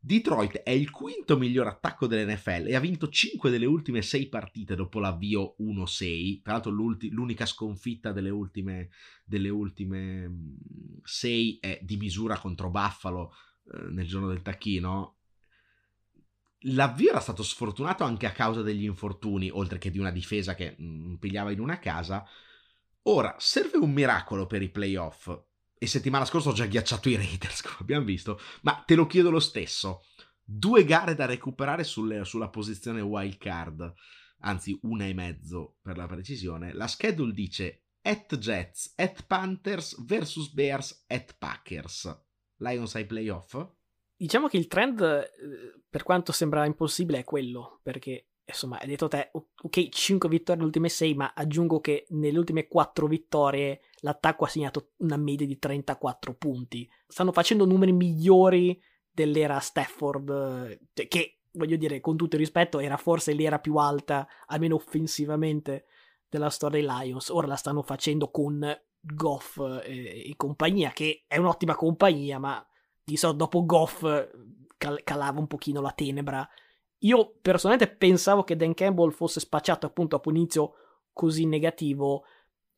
[0.02, 4.74] Detroit è il quinto miglior attacco dell'NFL e ha vinto 5 delle ultime 6 partite
[4.74, 6.42] dopo l'avvio 1-6.
[6.42, 8.90] Tra l'altro l'unica sconfitta delle ultime,
[9.26, 10.56] delle ultime
[11.04, 13.34] 6 mm, è di misura contro Buffalo
[13.74, 15.18] eh, nel giorno del tacchino.
[16.64, 20.76] L'avvio era stato sfortunato anche a causa degli infortuni, oltre che di una difesa che
[20.78, 22.26] mh, pigliava in una casa.
[23.04, 25.48] Ora, serve un miracolo per i playoff
[25.80, 29.32] e settimana scorsa ho già ghiacciato i Raiders, come abbiamo visto, ma te lo chiedo
[29.32, 30.04] lo stesso.
[30.44, 33.94] Due gare da recuperare sulle, sulla posizione wild card,
[34.40, 36.74] anzi una e mezzo per la precisione.
[36.74, 42.24] La schedule dice at Jets, at Panthers versus Bears, at Packers.
[42.58, 43.66] Lions ai playoff?
[44.16, 49.08] Diciamo che il trend, eh, per quanto sembra impossibile, è quello, perché insomma, hai detto
[49.08, 54.46] te, ok, 5 vittorie nelle ultime 6, ma aggiungo che nelle ultime 4 vittorie l'attacco
[54.46, 56.90] ha segnato una media di 34 punti.
[57.08, 58.82] Stanno facendo numeri migliori
[59.12, 64.28] dell'era Stafford, cioè, che voglio dire, con tutto il rispetto, era forse l'era più alta,
[64.48, 65.86] almeno offensivamente,
[66.30, 67.30] della storia dei Lions.
[67.30, 68.66] Ora la stanno facendo con
[69.00, 72.66] Goff e, e compagnia, che è un'ottima compagnia, ma
[73.04, 74.04] di solito dopo Goff
[74.78, 76.48] cal- calava un pochino la tenebra.
[77.00, 80.74] Io personalmente pensavo che Dan Campbell fosse spacciato appunto a un inizio
[81.14, 82.26] così negativo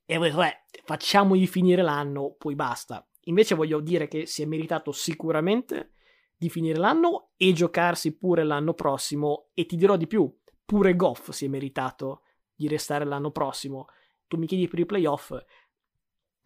[0.05, 3.05] e ho detto, eh, facciamogli finire l'anno, poi basta.
[3.25, 5.93] Invece voglio dire che si è meritato sicuramente
[6.35, 10.31] di finire l'anno e giocarsi pure l'anno prossimo e ti dirò di più,
[10.65, 13.85] pure Goff si è meritato di restare l'anno prossimo.
[14.27, 15.33] Tu mi chiedi per i playoff,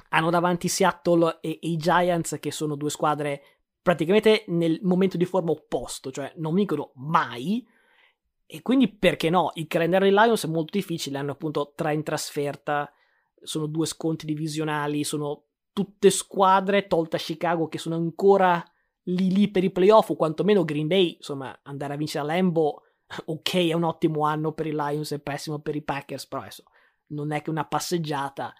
[0.10, 3.55] hanno davanti Seattle e i Giants che sono due squadre
[3.86, 7.64] praticamente nel momento di forma opposto, cioè non vincono mai.
[8.48, 9.52] E quindi perché no?
[9.54, 12.92] Il calendario dei Lions è molto difficile, hanno appunto tre in trasferta,
[13.44, 18.64] sono due sconti divisionali, sono tutte squadre, tolta Chicago, che sono ancora
[19.04, 22.86] lì lì per i playoff, o quantomeno Green Bay, insomma, andare a vincere a Lambo,
[23.26, 26.64] ok, è un ottimo anno per i Lions, è pessimo per i Packers, però adesso
[27.10, 28.52] non è che una passeggiata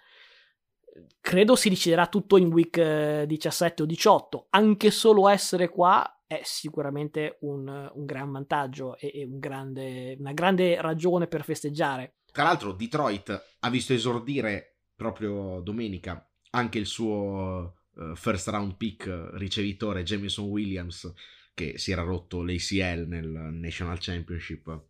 [1.20, 4.46] credo si deciderà tutto in week 17 eh, o 18.
[4.50, 10.32] Anche solo essere qua è sicuramente un, un gran vantaggio e, e un grande, una
[10.32, 12.16] grande ragione per festeggiare.
[12.32, 19.30] Tra l'altro, Detroit ha visto esordire proprio domenica anche il suo uh, first round pick
[19.34, 21.12] ricevitore Jameson Williams,
[21.54, 24.84] che si era rotto l'ACL nel National Championship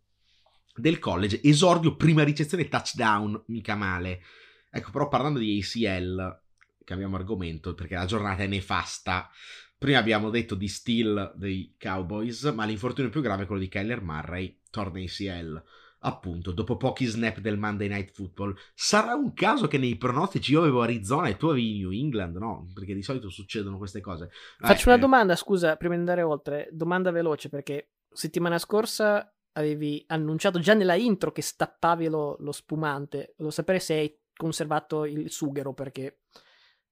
[0.75, 1.41] del college.
[1.43, 4.21] Esordio, prima ricezione, touchdown, mica male.
[4.69, 6.41] Ecco, però parlando di ACL,
[6.83, 9.29] cambiamo argomento perché la giornata è nefasta.
[9.77, 14.01] Prima abbiamo detto di Steel dei Cowboys, ma l'infortunio più grave è quello di Kyler
[14.01, 15.63] Murray, torna ACL.
[15.99, 20.61] Appunto, dopo pochi snap del Monday Night Football, sarà un caso che nei pronostici io
[20.61, 22.67] avevo Arizona e tu avevi New England, no?
[22.73, 24.29] Perché di solito succedono queste cose.
[24.57, 26.69] Faccio eh, una domanda, scusa, prima di andare oltre.
[26.71, 33.33] Domanda veloce, perché settimana scorsa avevi annunciato già nella intro che stappavi lo, lo spumante.
[33.37, 36.21] Volevo sapere se hai conservato il sughero perché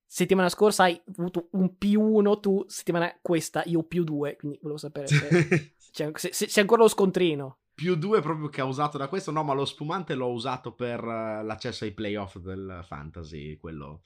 [0.05, 4.79] settimana scorsa hai avuto un più uno tu, settimana questa io più due, quindi volevo
[4.79, 7.59] sapere se, c'è, se, se, c'è ancora lo scontrino.
[7.73, 11.83] Più due proprio causato da questo, no, ma lo spumante l'ho usato per uh, l'accesso
[11.83, 14.03] ai playoff del fantasy, quello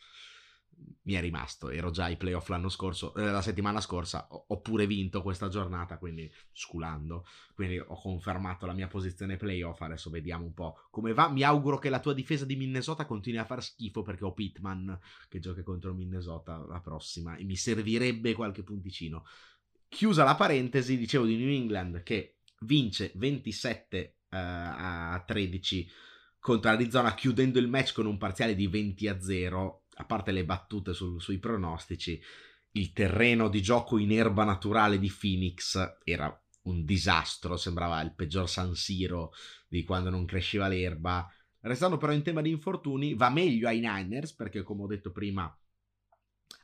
[1.03, 1.69] mi è rimasto.
[1.69, 5.97] Ero già ai playoff l'anno scorso, eh, la settimana scorsa, ho, pure vinto questa giornata,
[5.97, 7.25] quindi sculando.
[7.53, 9.81] Quindi ho confermato la mia posizione playoff.
[9.81, 11.29] Adesso vediamo un po' come va.
[11.29, 14.99] Mi auguro che la tua difesa di Minnesota continui a far schifo perché ho Pittman
[15.27, 19.25] che gioca contro Minnesota la prossima e mi servirebbe qualche punticino.
[19.87, 25.89] Chiusa la parentesi, dicevo di New England che vince 27 uh, eh, a 13
[26.39, 30.45] contro Arizona chiudendo il match con un parziale di 20 a 0 a parte le
[30.45, 32.21] battute sul, sui pronostici,
[32.71, 36.33] il terreno di gioco in erba naturale di Phoenix era
[36.63, 39.31] un disastro, sembrava il peggior San Siro
[39.67, 41.29] di quando non cresceva l'erba.
[41.61, 45.53] Restando però in tema di infortuni, va meglio ai Niners perché, come ho detto prima,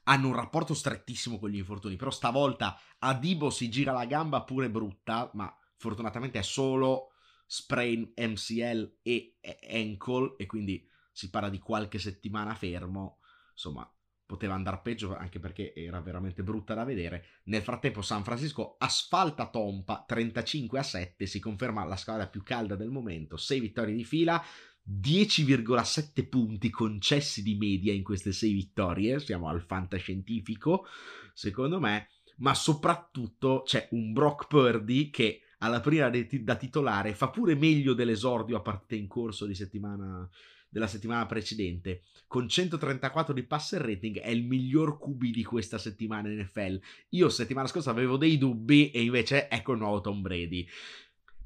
[0.03, 1.97] hanno un rapporto strettissimo con gli infortuni.
[1.97, 7.11] Però stavolta a Dibo si gira la gamba pure brutta, ma fortunatamente è solo
[7.45, 9.37] sprain MCL e
[9.69, 13.19] ankle, e quindi si parla di qualche settimana fermo
[13.55, 13.89] insomma
[14.25, 17.25] poteva andare peggio anche perché era veramente brutta da vedere.
[17.45, 22.75] Nel frattempo San Francisco asfalta Tompa 35 a 7, si conferma la squadra più calda
[22.75, 24.43] del momento, 6 vittorie di fila,
[24.87, 30.85] 10,7 punti concessi di media in queste 6 vittorie, siamo al fantascientifico
[31.33, 37.55] secondo me, ma soprattutto c'è un Brock Purdy che alla prima da titolare fa pure
[37.55, 40.27] meglio dell'esordio a partita in corso di settimana
[40.75, 46.29] della settimana precedente, con 134 di passer rating, è il miglior QB di questa settimana
[46.29, 46.81] in NFL.
[47.11, 50.67] Io settimana scorsa avevo dei dubbi e invece ecco il nuovo Tom Brady.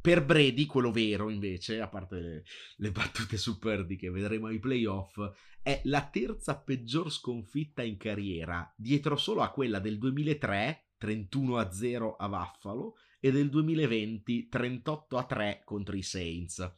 [0.01, 2.43] Per Brady, quello vero invece, a parte le,
[2.77, 5.19] le battute su Purdy che vedremo ai playoff,
[5.61, 11.71] è la terza peggior sconfitta in carriera, dietro solo a quella del 2003, 31 a
[11.71, 16.73] 0 a Buffalo, e del 2020, 38 a 3 contro i Saints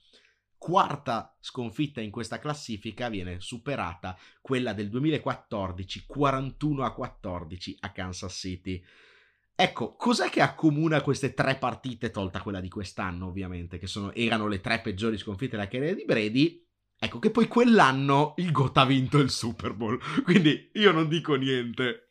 [0.62, 8.32] quarta sconfitta in questa classifica viene superata quella del 2014 41 a 14 a Kansas
[8.32, 8.84] City.
[9.56, 14.46] Ecco, cos'è che accomuna queste tre partite, tolta quella di quest'anno ovviamente, che sono, erano
[14.48, 16.64] le tre peggiori sconfitte della carriera di Brady?
[17.00, 21.34] Ecco che poi quell'anno il GOT ha vinto il Super Bowl, quindi io non dico
[21.34, 22.10] niente.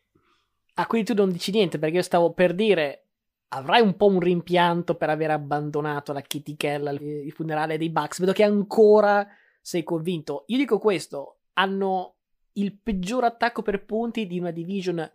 [0.75, 3.10] Ah, quindi tu non dici niente perché io stavo per dire
[3.53, 8.21] avrai un po' un rimpianto per aver abbandonato la Kitty Kell, il funerale dei Bucks.
[8.21, 9.27] Vedo che ancora
[9.61, 10.45] sei convinto.
[10.49, 12.17] Io dico questo: hanno
[12.53, 15.11] il peggior attacco per punti di una division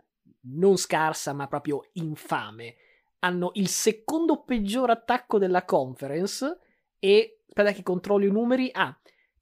[0.48, 2.76] non scarsa, ma proprio infame.
[3.20, 6.58] hanno il secondo peggior attacco della conference
[6.98, 8.96] e, aspetta che controllo i numeri, ah,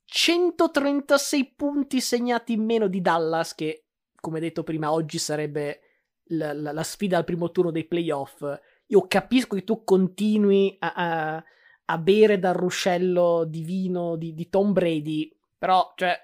[0.04, 3.86] 136 punti segnati in meno di Dallas, che
[4.20, 5.80] come detto prima oggi sarebbe
[6.28, 8.42] la, la, la sfida al primo turno dei playoff.
[8.86, 11.44] Io capisco che tu continui a, a,
[11.86, 16.16] a bere dal ruscello di vino di, di Tom Brady, però, cioè,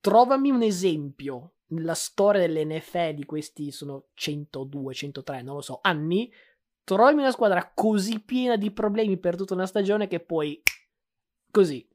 [0.00, 6.30] trovami un esempio nella storia dell'NFL di questi sono 102, 103, non lo so, anni,
[6.84, 10.60] trovami una squadra così piena di problemi per tutta una stagione che poi
[11.50, 11.88] così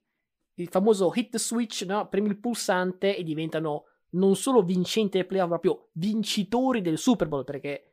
[0.59, 2.07] il famoso hit switch, no?
[2.07, 7.27] premi il pulsante e diventano non solo vincenti del playoff, ma proprio vincitori del Super
[7.27, 7.86] Bowl, perché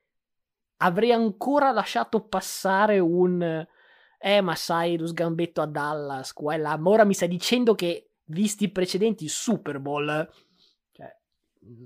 [0.79, 3.66] avrei ancora lasciato passare un
[4.18, 7.75] eh ma sai lo sgambetto a Dallas qua e là, ma ora mi stai dicendo
[7.75, 10.31] che visti i precedenti Super Bowl
[10.93, 11.14] cioè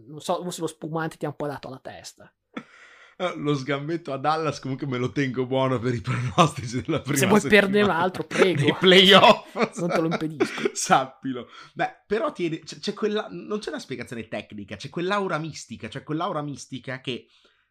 [0.07, 2.33] non so se lo spumante ti ha un po' dato alla testa
[3.19, 7.19] eh, lo sgambetto a Dallas comunque me lo tengo buono per i pronostici della prima
[7.19, 8.63] Se vuoi perdere un altro, prego.
[8.63, 9.55] Nei playoff.
[9.81, 10.71] non te lo impedisco.
[10.73, 11.49] Sappilo.
[11.75, 16.05] Beh, però tieni, c'è, c'è quella, non c'è una spiegazione tecnica, c'è quell'aura mistica, c'è
[16.05, 17.27] quell'aura mistica che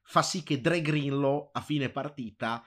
[0.08, 2.64] fa sì che Dre Greenlow a fine partita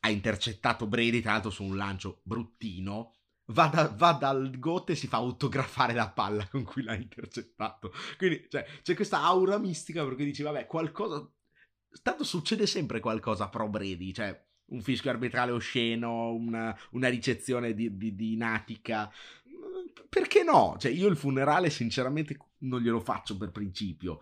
[0.00, 3.14] ha intercettato Brady, tra l'altro su un lancio bruttino,
[3.50, 7.92] Va, da, va, dal gote e si fa autografare la palla con cui l'ha intercettato.
[8.16, 11.28] Quindi cioè, c'è questa aura mistica perché dici, vabbè, qualcosa
[12.00, 17.96] tanto succede sempre qualcosa pro Brady, cioè un fischio arbitrale osceno, una, una ricezione di,
[17.96, 19.10] di, di natica.
[20.08, 20.76] Perché no?
[20.78, 24.20] Cioè, io il funerale, sinceramente, non glielo faccio per principio.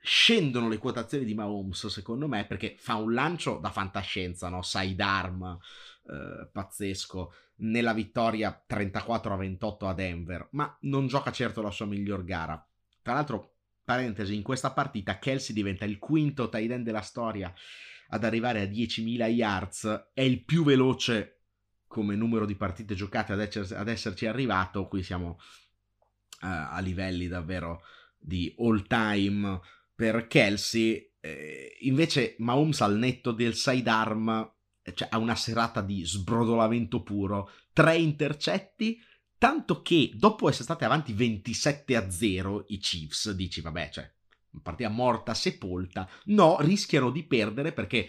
[0.00, 4.62] Scendono le quotazioni di Mahomes, secondo me, perché fa un lancio da fantascienza, no?
[4.62, 5.58] Sidearm,
[6.06, 11.86] eh, pazzesco, nella vittoria 34 a 28 a Denver, ma non gioca certo la sua
[11.86, 12.64] miglior gara.
[13.02, 17.52] Tra l'altro, parentesi, in questa partita Kelsey diventa il quinto tight end della storia
[18.10, 21.40] ad arrivare a 10.000 yards, è il più veloce
[21.86, 25.38] come numero di partite giocate ad, esser, ad esserci arrivato, qui siamo
[26.42, 27.82] uh, a livelli davvero
[28.18, 29.60] di all time
[29.98, 34.54] per Kelsey, eh, invece Mahomes al netto del sidearm
[34.94, 39.00] cioè, ha una serata di sbrodolamento puro, tre intercetti,
[39.38, 44.12] Tanto che dopo essere stati avanti 27 a 0 i Chiefs, dici vabbè, cioè,
[44.60, 46.08] partita morta, sepolta.
[46.24, 48.08] No, rischiano di perdere perché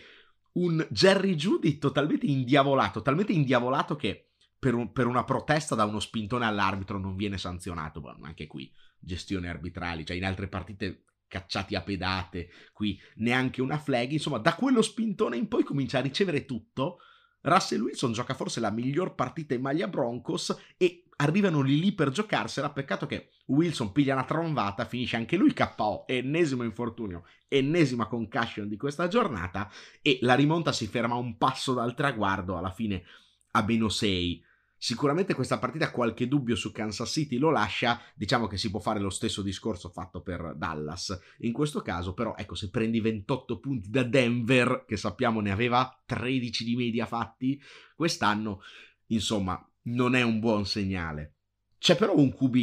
[0.54, 6.00] un Jerry Judy totalmente indiavolato, talmente indiavolato che per, un, per, una protesta da uno
[6.00, 8.02] spintone all'arbitro non viene sanzionato.
[8.02, 13.78] Bueno, anche qui gestioni arbitrali, cioè in altre partite cacciati a pedate, qui neanche una
[13.78, 14.12] flag.
[14.12, 16.98] Insomma, da quello spintone in poi comincia a ricevere tutto.
[17.42, 22.10] Russell Wilson gioca forse la miglior partita in maglia Broncos e arrivano lì lì per
[22.10, 22.72] giocarsela.
[22.72, 28.76] Peccato che Wilson piglia una trombata, finisce anche lui KO, ennesimo infortunio, ennesima concussion di
[28.76, 29.72] questa giornata
[30.02, 33.04] e la rimonta si ferma un passo dal traguardo alla fine
[33.52, 34.44] a meno 6.
[34.82, 39.02] Sicuramente questa partita qualche dubbio su Kansas City lo lascia, diciamo che si può fare
[39.02, 41.20] lo stesso discorso fatto per Dallas.
[41.40, 46.02] In questo caso però, ecco, se prendi 28 punti da Denver, che sappiamo ne aveva
[46.06, 47.62] 13 di media fatti
[47.94, 48.62] quest'anno,
[49.08, 51.36] insomma, non è un buon segnale.
[51.78, 52.58] C'è però un QB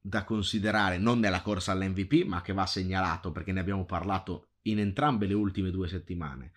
[0.00, 4.78] da considerare non nella corsa all'MVP, ma che va segnalato perché ne abbiamo parlato in
[4.78, 6.52] entrambe le ultime due settimane.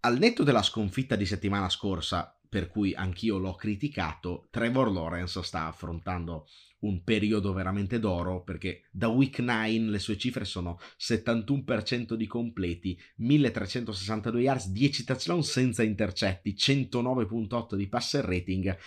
[0.00, 5.66] Al netto della sconfitta di settimana scorsa, per cui anch'io l'ho criticato, Trevor Lawrence sta
[5.66, 6.46] affrontando
[6.82, 12.96] un periodo veramente d'oro perché da week 9 le sue cifre sono 71% di completi,
[13.16, 18.78] 1362 yards, 10 touchdown senza intercetti, 109.8 di passer rating,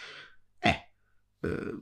[0.60, 0.92] eh,
[1.42, 1.78] eh,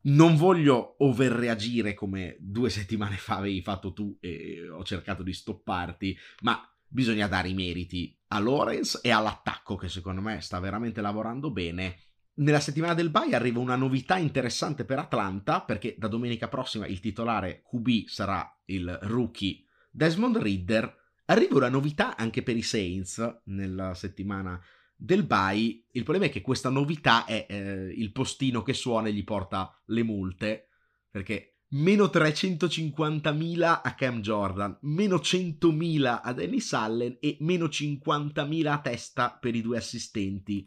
[0.00, 6.16] non voglio overreagire come due settimane fa avevi fatto tu e ho cercato di stopparti,
[6.40, 6.58] ma
[6.88, 11.98] bisogna dare i meriti a Lorenz e all'attacco che secondo me sta veramente lavorando bene.
[12.38, 17.00] Nella settimana del bye arriva una novità interessante per Atlanta perché da domenica prossima il
[17.00, 20.96] titolare QB sarà il rookie Desmond Ridder.
[21.26, 24.60] Arriva una novità anche per i Saints nella settimana
[24.94, 25.84] del bye.
[25.90, 29.76] Il problema è che questa novità è eh, il postino che suona e gli porta
[29.86, 30.68] le multe.
[31.10, 38.80] Perché meno 350.000 a Cam Jordan, meno 100.000 a Dennis Allen e meno 50.000 a
[38.80, 40.66] testa per i due assistenti.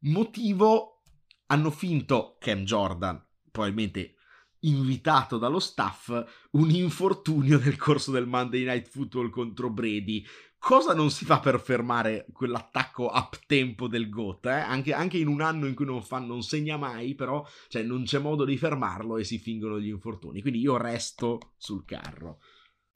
[0.00, 1.02] Motivo?
[1.50, 4.14] Hanno finto Cam Jordan, probabilmente
[4.60, 6.08] invitato dallo staff,
[6.52, 10.24] un infortunio nel corso del Monday Night Football contro Brady
[10.58, 14.46] cosa non si fa per fermare quell'attacco up tempo del GOAT?
[14.46, 14.50] Eh?
[14.50, 18.04] Anche, anche, in un anno in cui non, fa, non segna mai, però cioè, non
[18.04, 20.40] c'è modo di fermarlo e si fingono gli infortuni.
[20.40, 22.40] Quindi io resto sul carro.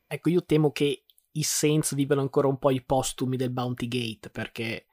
[0.06, 4.28] Ecco, io temo che i Saints vivono ancora un po' i postumi del Bounty Gate
[4.28, 4.86] perché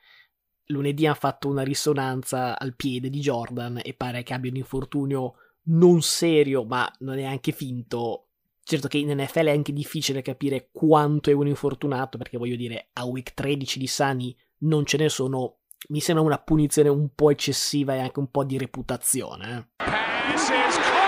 [0.67, 5.34] lunedì hanno fatto una risonanza al piede di Jordan e pare che abbia un infortunio
[5.63, 8.28] non serio ma non è anche finto.
[8.70, 12.89] Certo che in NFL è anche difficile capire quanto è un infortunato perché voglio dire
[12.93, 15.61] a week 13 di Sani non ce ne sono.
[15.88, 19.72] Mi sembra una punizione un po' eccessiva e anche un po' di reputazione.
[19.80, 20.98] Eh.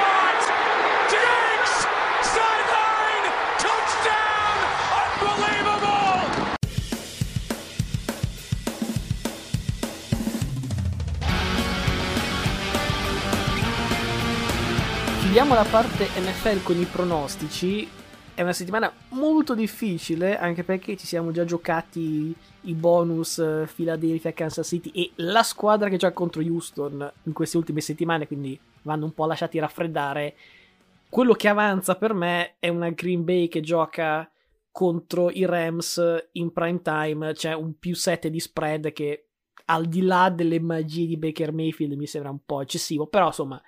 [15.32, 17.88] Chiudiamo la parte NFL con i pronostici.
[18.34, 24.34] È una settimana molto difficile, anche perché ci siamo già giocati i bonus uh, Philadelphia,
[24.34, 29.06] Kansas City e la squadra che gioca contro Houston in queste ultime settimane, quindi vanno
[29.06, 30.36] un po' lasciati raffreddare.
[31.08, 34.30] Quello che avanza per me è una Green Bay che gioca
[34.70, 39.28] contro i Rams in prime time, c'è un più 7 di spread che
[39.68, 43.62] al di là delle magie di Baker Mayfield mi sembra un po' eccessivo, però insomma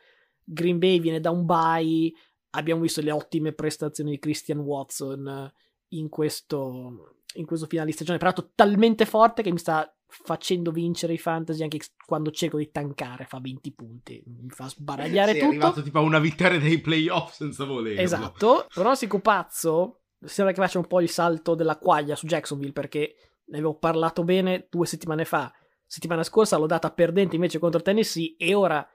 [0.43, 2.11] Green Bay viene da un bye,
[2.51, 5.51] abbiamo visto le ottime prestazioni di Christian Watson
[5.89, 11.13] in questo, in questo finale di stagione, peraltro talmente forte che mi sta facendo vincere
[11.13, 15.51] i fantasy anche quando cerco di tankare fa 20 punti mi fa sbaragliare Sei tutto.
[15.51, 17.99] è arrivato tipo a una vittoria dei playoff senza volerlo.
[17.99, 23.15] Esatto pronostico pazzo sembra che faccia un po' il salto della quaglia su Jacksonville perché
[23.45, 25.51] ne avevo parlato bene due settimane fa.
[25.85, 28.87] Settimana scorsa l'ho data perdente invece contro Tennessee e ora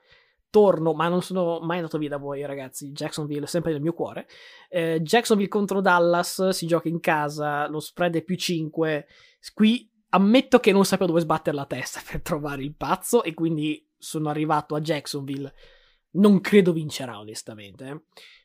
[0.49, 2.91] torno, ma non sono mai andato via da voi, ragazzi.
[2.91, 4.27] Jacksonville è sempre nel mio cuore.
[4.69, 9.07] Eh, Jacksonville contro Dallas si gioca in casa, lo spread è più 5.
[9.53, 13.85] Qui ammetto che non sapevo dove sbattere la testa per trovare il pazzo, e quindi
[13.97, 15.53] sono arrivato a Jacksonville.
[16.11, 17.87] Non credo vincerà, onestamente.
[17.87, 18.01] Eh.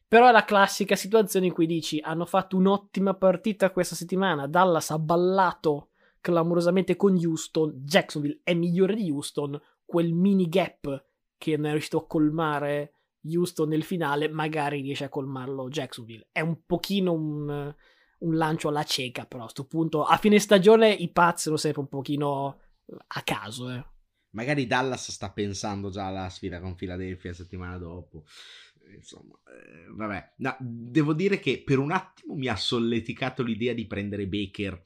[0.07, 4.47] Però è la classica situazione in cui dici: hanno fatto un'ottima partita questa settimana.
[4.47, 5.89] Dallas ha ballato
[6.21, 7.73] clamorosamente con Houston.
[7.85, 9.61] Jacksonville è migliore di Houston.
[9.85, 11.05] Quel mini gap
[11.45, 12.93] che non è riuscito a colmare
[13.27, 16.29] Houston nel finale, magari riesce a colmarlo Jacksonville.
[16.33, 17.75] È un pochino un,
[18.19, 21.83] un lancio alla cieca, però a questo punto a fine stagione i Paz sono sempre
[21.83, 22.61] un pochino
[23.09, 23.71] a caso.
[23.71, 23.85] Eh.
[24.31, 28.25] Magari Dallas sta pensando già alla sfida con Philadelphia la settimana dopo.
[28.95, 33.87] Insomma, eh, vabbè, no, devo dire che per un attimo mi ha solleticato l'idea di
[33.87, 34.83] prendere Baker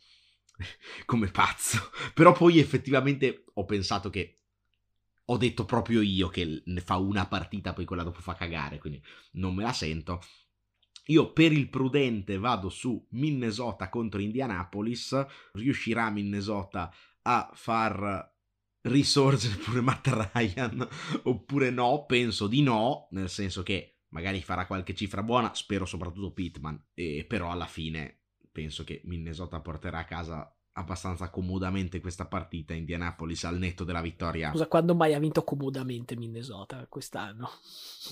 [1.07, 1.79] come pazzo,
[2.15, 4.39] però poi effettivamente ho pensato che
[5.31, 9.03] ho detto proprio io che ne fa una partita, poi quella dopo fa cagare, quindi
[9.33, 10.22] non me la sento.
[11.07, 15.26] Io per il prudente vado su Minnesota contro Indianapolis.
[15.53, 18.35] Riuscirà Minnesota a far
[18.83, 20.89] risorgere pure Matt Ryan
[21.24, 22.05] oppure no?
[22.07, 27.24] Penso di no, nel senso che magari farà qualche cifra buona, spero soprattutto Pittman, e
[27.29, 33.59] però alla fine penso che Minnesota porterà a casa abbastanza comodamente questa partita Indianapolis al
[33.59, 34.51] netto della vittoria.
[34.51, 37.51] Scusa, quando mai ha vinto comodamente Minnesota quest'anno?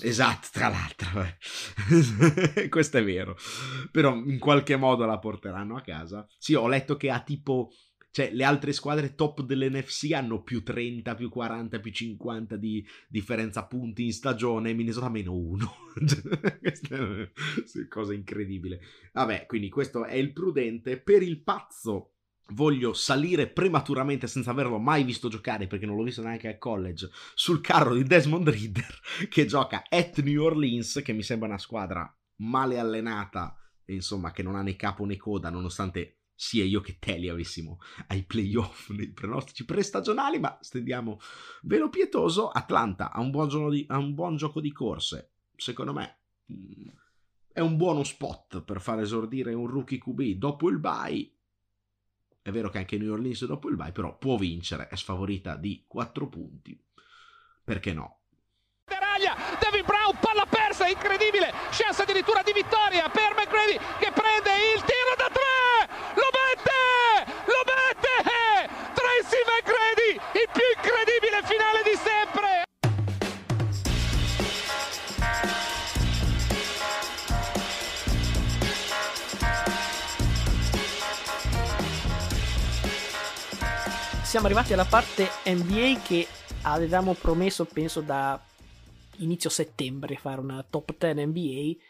[0.01, 1.07] Esatto, tra l'altro.
[2.69, 3.37] Questo è vero.
[3.91, 6.27] Però in qualche modo la porteranno a casa.
[6.37, 7.71] Sì, ho letto che ha tipo
[8.17, 13.67] cioè le altre squadre top dell'NFC hanno più 30, più 40, più 50 di differenza
[13.67, 15.75] punti in stagione, Minnesota meno 1.
[16.59, 17.29] Questa è una
[17.87, 18.79] cosa incredibile.
[19.13, 20.99] Vabbè, quindi questo è il prudente.
[20.99, 22.13] Per il pazzo
[22.49, 27.09] voglio salire prematuramente senza averlo mai visto giocare perché non l'ho visto neanche al college
[27.33, 32.11] sul carro di Desmond Reader che gioca at New Orleans che mi sembra una squadra
[32.37, 37.17] male allenata insomma che non ha né capo né coda nonostante sia io che te
[37.17, 41.19] li avessimo ai playoff nei pronostici prestagionali ma stendiamo
[41.63, 42.49] velo pietoso.
[42.49, 45.31] Atlanta ha un buon, di, ha un buon gioco di corse.
[45.55, 46.19] Secondo me
[46.53, 46.87] mm,
[47.51, 51.36] è un buono spot per far esordire un rookie QB dopo il bye
[52.47, 55.83] è vero che anche New Orleans dopo il bye, però può vincere, è sfavorita di
[55.85, 56.81] 4 punti.
[57.61, 58.21] Perché no?
[58.85, 64.79] Deraglia, David Brown, palla persa, incredibile, chance addirittura di vittoria per McGrady che prende il
[64.79, 65.46] tiro da 3.
[84.27, 86.27] Siamo arrivati alla parte NBA che
[86.63, 88.37] avevamo promesso, penso, da
[89.19, 91.83] inizio settembre fare una top 10 NBA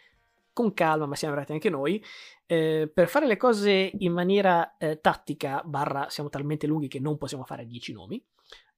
[0.53, 2.01] con calma, ma siamo arrivati anche noi.
[2.45, 7.17] Eh, per fare le cose in maniera eh, tattica, barra siamo talmente lunghi che non
[7.17, 8.23] possiamo fare 10 nomi,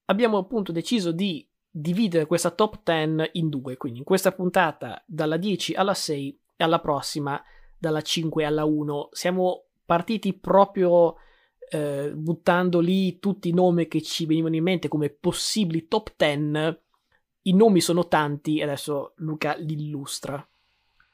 [0.06, 5.36] abbiamo appunto deciso di dividere questa top 10 in due, quindi in questa puntata dalla
[5.36, 7.44] 10 alla 6 e alla prossima
[7.78, 9.10] dalla 5 alla 1.
[9.12, 11.18] Siamo partiti proprio
[11.70, 16.80] eh, buttando lì tutti i nomi che ci venivano in mente come possibili top 10.
[17.44, 20.46] I nomi sono tanti adesso Luca li illustra.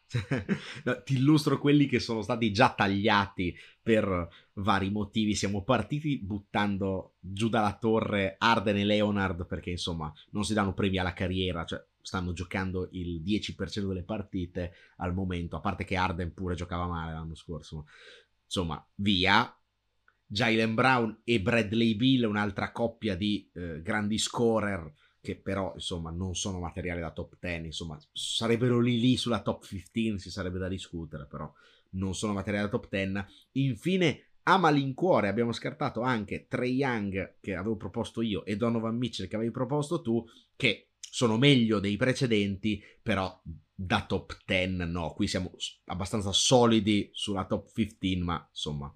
[0.83, 5.35] no, ti illustro quelli che sono stati già tagliati per vari motivi.
[5.35, 10.97] Siamo partiti buttando giù dalla torre Arden e Leonard perché insomma non si danno premi
[10.97, 16.33] alla carriera, cioè stanno giocando il 10% delle partite al momento, a parte che Arden
[16.33, 17.87] pure giocava male l'anno scorso.
[18.45, 19.55] Insomma, via.
[20.27, 24.91] Jalen Brown e Bradley Bill, un'altra coppia di eh, grandi scorer
[25.25, 29.67] che però insomma non sono materiale da top 10, insomma sarebbero lì lì sulla top
[29.67, 31.51] 15, si sarebbe da discutere, però
[31.91, 33.25] non sono materiale da top 10.
[33.53, 39.27] Infine a malincuore abbiamo scartato anche Trey Young che avevo proposto io e Donovan Mitchell
[39.27, 40.23] che avevi proposto tu,
[40.55, 43.41] che sono meglio dei precedenti, però
[43.73, 45.53] da top 10 no, qui siamo
[45.85, 48.93] abbastanza solidi sulla top 15, ma insomma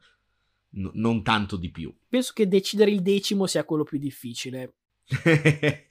[0.72, 1.94] n- non tanto di più.
[2.08, 4.76] Penso che decidere il decimo sia quello più difficile.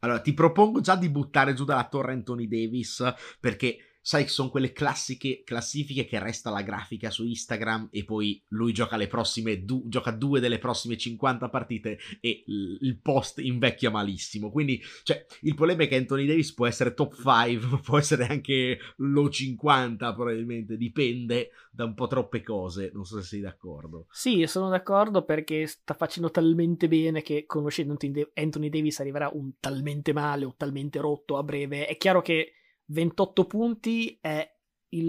[0.00, 3.02] allora, ti propongo già di buttare giù dalla torre Anthony Davis
[3.40, 8.72] perché sai, sono quelle classiche classifiche che resta la grafica su Instagram e poi lui
[8.72, 13.90] gioca le prossime du- gioca due delle prossime 50 partite e l- il post invecchia
[13.90, 14.50] malissimo.
[14.50, 18.78] Quindi, cioè, il problema è che Anthony Davis può essere top 5, può essere anche
[18.96, 24.06] low 50 probabilmente, dipende da un po' troppe cose, non so se sei d'accordo.
[24.10, 27.96] Sì, sono d'accordo perché sta facendo talmente bene che conoscendo
[28.34, 31.86] Anthony Davis arriverà un talmente male o talmente rotto a breve.
[31.86, 32.54] È chiaro che
[32.86, 34.48] 28 punti è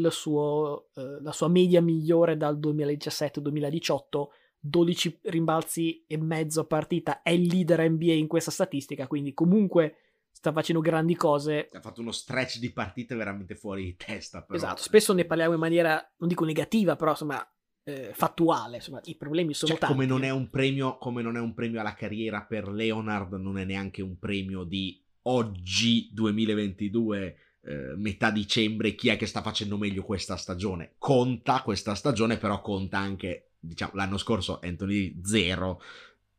[0.10, 4.28] suo, eh, la sua media migliore dal 2017-2018,
[4.60, 9.96] 12 rimbalzi e mezzo a partita, è il leader NBA in questa statistica, quindi comunque
[10.32, 11.70] sta facendo grandi cose.
[11.72, 14.44] Ha fatto uno stretch di partite veramente fuori di testa.
[14.44, 14.58] Però.
[14.58, 17.46] Esatto, spesso ne parliamo in maniera, non dico negativa, però insomma
[17.84, 19.96] eh, fattuale, insomma i problemi sono cioè, tanti.
[19.96, 23.58] Come non, è un premio, come non è un premio alla carriera per Leonard, non
[23.58, 27.36] è neanche un premio di oggi 2022
[27.66, 30.96] eh, metà dicembre chi è che sta facendo meglio questa stagione.
[30.98, 35.82] Conta questa stagione, però conta anche, diciamo, l'anno scorso Anthony 0,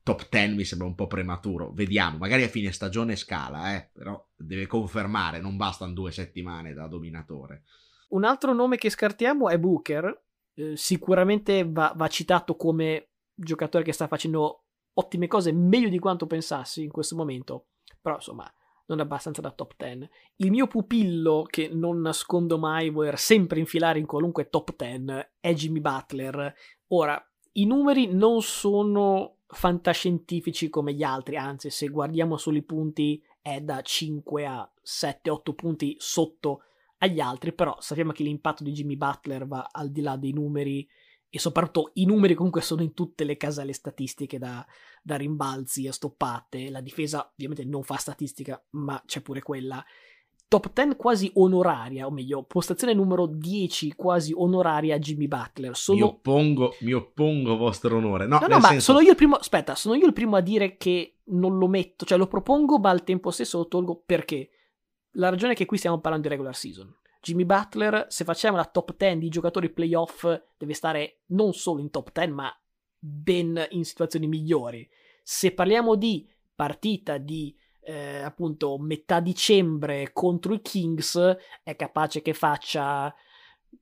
[0.03, 1.73] top 10 mi sembra un po' prematuro.
[1.73, 6.87] Vediamo, magari a fine stagione scala, eh, però deve confermare, non bastano due settimane da
[6.87, 7.63] dominatore.
[8.09, 10.23] Un altro nome che scartiamo è Booker.
[10.55, 16.27] Eh, sicuramente va, va citato come giocatore che sta facendo ottime cose, meglio di quanto
[16.27, 17.69] pensassi in questo momento.
[18.01, 18.54] Però insomma,
[18.87, 20.09] non abbastanza da top 10.
[20.37, 25.53] Il mio pupillo, che non nascondo mai voler sempre infilare in qualunque top 10, è
[25.55, 26.55] Jimmy Butler.
[26.89, 27.23] Ora,
[27.53, 33.61] i numeri non sono fantascientifici come gli altri, anzi, se guardiamo solo i punti è
[33.61, 36.63] da 5 a 7-8 punti sotto
[36.99, 40.89] agli altri, però sappiamo che l'impatto di Jimmy Butler va al di là dei numeri
[41.35, 44.65] e soprattutto i numeri comunque sono in tutte le caselle statistiche da,
[45.03, 49.85] da rimbalzi a stoppate, la difesa ovviamente non fa statistica ma c'è pure quella.
[50.47, 55.75] Top 10 quasi onoraria, o meglio, postazione numero 10 quasi onoraria a Jimmy Butler.
[55.75, 55.99] Sono...
[55.99, 58.29] Mi, oppongo, mi oppongo vostro onore.
[58.29, 58.93] No, no, no ma senso...
[58.93, 59.35] sono io il primo.
[59.35, 62.91] Aspetta, sono io il primo a dire che non lo metto, cioè lo propongo, ma
[62.91, 64.51] al tempo stesso lo tolgo perché
[65.15, 66.95] la ragione è che qui stiamo parlando di regular season.
[67.25, 70.27] Jimmy Butler, se facciamo la top 10 di giocatori playoff,
[70.59, 72.55] deve stare non solo in top 10, ma
[72.99, 74.87] ben in situazioni migliori.
[75.23, 81.19] Se parliamo di partita di eh, appunto metà dicembre contro i Kings,
[81.63, 83.15] è capace che faccia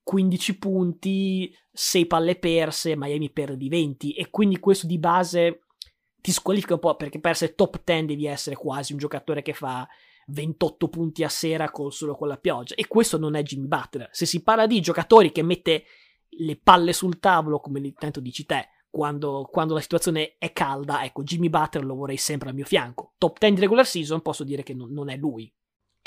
[0.05, 5.62] 15 punti, 6 palle perse, Miami perde di 20 e quindi questo di base
[6.20, 9.53] ti squalifica un po' perché per essere top 10 devi essere quasi un giocatore che
[9.53, 9.88] fa
[10.27, 12.75] 28 punti a sera col, solo con la pioggia.
[12.75, 14.09] E questo non è Jimmy Butler.
[14.12, 15.85] Se si parla di giocatori che mette
[16.29, 21.23] le palle sul tavolo, come tanto dici te, quando, quando, la situazione è calda, ecco,
[21.23, 23.14] Jimmy Butler lo vorrei sempre al mio fianco.
[23.16, 25.53] Top 10 di regular season, posso dire che non, non è lui.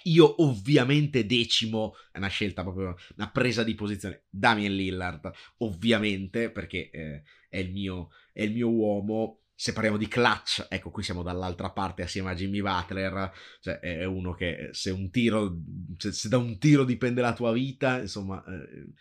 [0.03, 6.89] Io ovviamente decimo, è una scelta proprio, una presa di posizione, Damien Lillard, ovviamente, perché
[6.91, 11.23] eh, è, il mio, è il mio uomo, se parliamo di clutch, ecco, qui siamo
[11.23, 13.31] dall'altra parte assieme a Jimmy Butler,
[13.61, 15.57] cioè è uno che se un tiro,
[15.97, 18.91] se, se da un tiro dipende la tua vita, insomma, eh,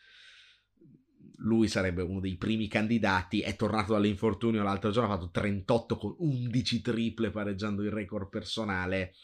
[1.39, 6.15] lui sarebbe uno dei primi candidati, è tornato dall'infortunio l'altro giorno, ha fatto 38 con
[6.19, 9.15] 11 triple pareggiando il record personale,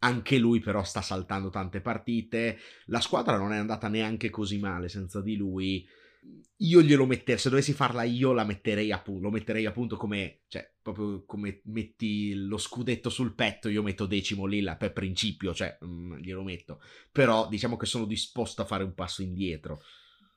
[0.00, 4.90] anche lui però sta saltando tante partite, la squadra non è andata neanche così male
[4.90, 5.88] senza di lui,
[6.60, 10.72] io glielo metterei, se dovessi farla io la metterei appunto, lo metterei appunto come, cioè,
[10.80, 15.86] proprio come metti lo scudetto sul petto, io metto decimo lì per principio, cioè, mh,
[15.86, 16.80] mm, glielo metto.
[17.12, 19.80] Però diciamo che sono disposto a fare un passo indietro.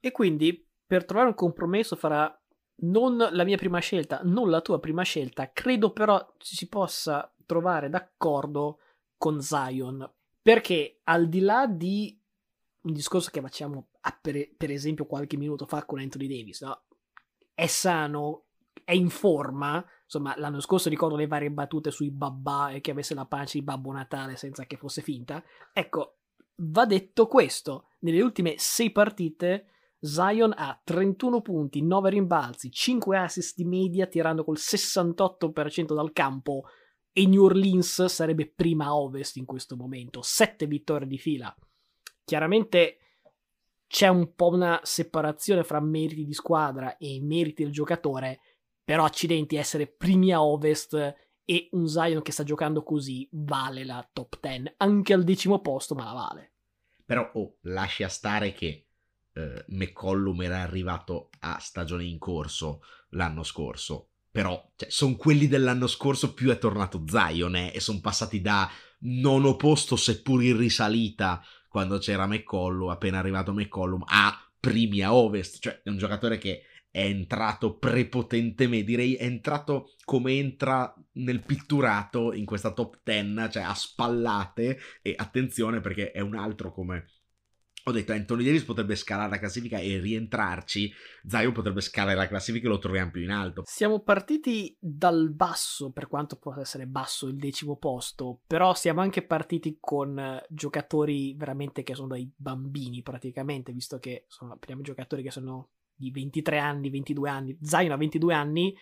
[0.02, 2.34] E quindi per trovare un compromesso farà
[2.82, 7.90] non la mia prima scelta, non la tua prima scelta, credo però si possa trovare
[7.90, 8.80] d'accordo
[9.18, 10.10] con Zion,
[10.42, 12.18] perché al di là di
[12.82, 13.89] un discorso che facciamo
[14.22, 16.84] per, per, esempio qualche minuto fa con Anthony Davis, no?
[17.54, 18.46] è sano,
[18.84, 23.14] è in forma, insomma l'anno scorso ricordo le varie battute sui babà e che avesse
[23.14, 25.44] la pancia di Babbo Natale senza che fosse finta,
[25.74, 26.20] ecco,
[26.56, 29.66] va detto questo, nelle ultime sei partite
[30.02, 36.64] Zion ha 31 punti, 9 rimbalzi, 5 assist di media tirando col 68% dal campo.
[37.12, 41.54] E New Orleans sarebbe prima ovest in questo momento, 7 vittorie di fila.
[42.24, 42.99] Chiaramente
[43.90, 48.40] c'è un po' una separazione fra meriti di squadra e meriti del giocatore,
[48.84, 50.94] però accidenti essere primi a ovest
[51.44, 55.96] e un Zion che sta giocando così vale la top 10, anche al decimo posto,
[55.96, 56.54] ma la vale.
[57.04, 58.86] Però oh, lascia stare che
[59.34, 64.10] eh, McCollum era arrivato a stagione in corso l'anno scorso.
[64.30, 68.70] Però cioè, sono quelli dell'anno scorso più è tornato Zion eh, e sono passati da
[69.00, 75.60] nono posto seppur in risalita quando c'era McCollum, appena arrivato McCollum, a primi a ovest.
[75.60, 82.34] Cioè è un giocatore che è entrato prepotentemente, direi è entrato come entra nel pitturato
[82.34, 87.06] in questa top 10, cioè a spallate e attenzione perché è un altro come
[87.84, 90.94] ho detto Anthony Davis potrebbe scalare la classifica e rientrarci,
[91.26, 93.64] Zion potrebbe scalare la classifica e lo troviamo più in alto.
[93.66, 99.22] Siamo partiti dal basso, per quanto possa essere basso il decimo posto, però siamo anche
[99.22, 105.24] partiti con eh, giocatori veramente che sono dei bambini praticamente, visto che sono abbiamo giocatori
[105.24, 108.76] che sono di 23 anni, 22 anni, Zion ha 22 anni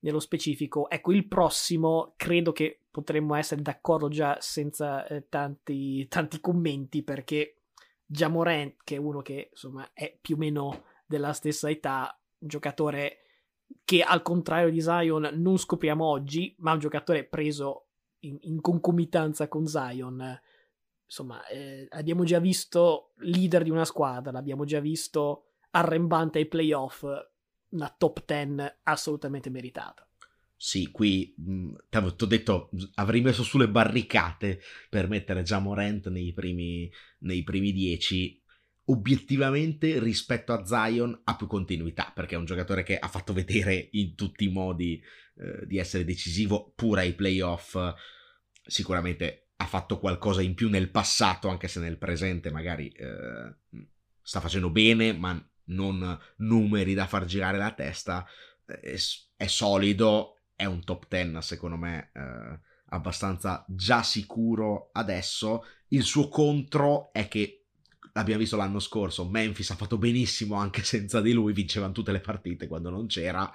[0.00, 0.88] nello specifico.
[0.88, 7.56] Ecco, il prossimo credo che potremmo essere d'accordo già senza eh, tanti, tanti commenti perché
[8.06, 13.18] Jamorant, che è uno che insomma è più o meno della stessa età, un giocatore
[13.84, 17.88] che al contrario di Zion non scopriamo oggi, ma un giocatore preso
[18.20, 20.40] in, in concomitanza con Zion.
[21.04, 27.04] Insomma, eh, abbiamo già visto leader di una squadra, l'abbiamo già visto arrembante ai playoff,
[27.70, 30.06] una top 10 assolutamente meritata.
[30.56, 36.90] Sì, qui ti ho detto, avrei messo sulle barricate per mettere già Morant nei primi,
[37.18, 38.40] nei primi dieci.
[38.86, 43.88] Obiettivamente, rispetto a Zion, ha più continuità perché è un giocatore che ha fatto vedere
[43.92, 45.02] in tutti i modi
[45.36, 47.76] eh, di essere decisivo, pure ai playoff.
[48.66, 53.54] Sicuramente ha fatto qualcosa in più nel passato, anche se nel presente magari eh,
[54.22, 58.26] sta facendo bene, ma non numeri da far girare la testa.
[58.66, 58.94] È,
[59.36, 65.64] è solido, è un top 10 secondo me eh, abbastanza già sicuro adesso.
[65.88, 67.64] Il suo contro è che
[68.12, 72.20] l'abbiamo visto l'anno scorso, Memphis ha fatto benissimo anche senza di lui, vincevano tutte le
[72.20, 73.50] partite quando non c'era,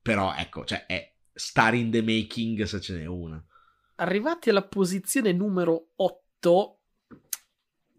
[0.00, 3.42] però ecco, cioè è star in the making se ce n'è una.
[3.96, 6.80] Arrivati alla posizione numero 8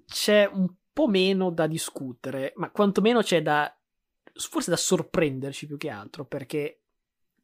[0.06, 3.74] c'è un po' meno da discutere, ma quantomeno c'è da
[4.34, 6.79] forse da sorprenderci più che altro, perché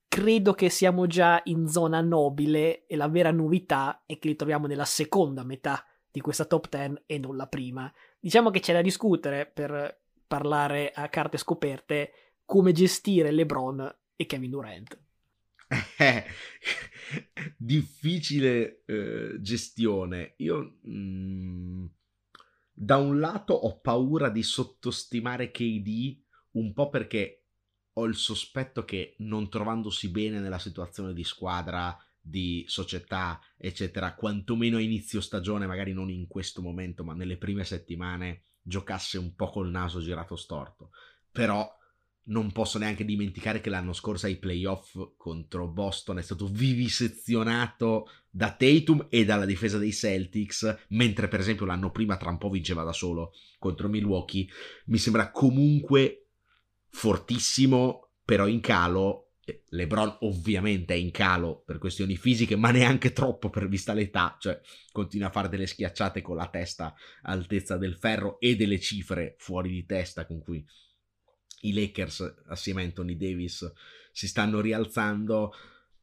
[0.08, 4.68] credo che siamo già in zona nobile e la vera novità è che li troviamo
[4.68, 7.92] nella seconda metà di questa top 10 e non la prima.
[8.20, 12.12] Diciamo che c'è da discutere per parlare a carte scoperte
[12.46, 15.00] come gestire LeBron e Kevin Durant.
[17.58, 20.34] difficile eh, gestione.
[20.38, 21.86] Io mh, mm,
[22.72, 27.45] da un lato ho paura di sottostimare KD un po' perché
[27.98, 34.78] ho il sospetto che non trovandosi bene nella situazione di squadra, di società, eccetera, quantomeno
[34.78, 39.50] a inizio stagione, magari non in questo momento, ma nelle prime settimane, giocasse un po'
[39.50, 40.90] col naso girato storto.
[41.32, 41.72] Però
[42.28, 48.52] non posso neanche dimenticare che l'anno scorso ai playoff contro Boston è stato vivisezionato da
[48.52, 52.84] Tatum e dalla difesa dei Celtics, mentre per esempio l'anno prima tra un po' vinceva
[52.84, 54.48] da solo contro Milwaukee.
[54.86, 56.25] Mi sembra comunque
[56.96, 59.32] fortissimo, però in calo.
[59.70, 64.60] LeBron ovviamente è in calo per questioni fisiche, ma neanche troppo per vista l'età, cioè
[64.92, 69.70] continua a fare delle schiacciate con la testa altezza del ferro e delle cifre fuori
[69.70, 70.66] di testa con cui
[71.62, 73.72] i Lakers assieme a Anthony Davis
[74.12, 75.54] si stanno rialzando.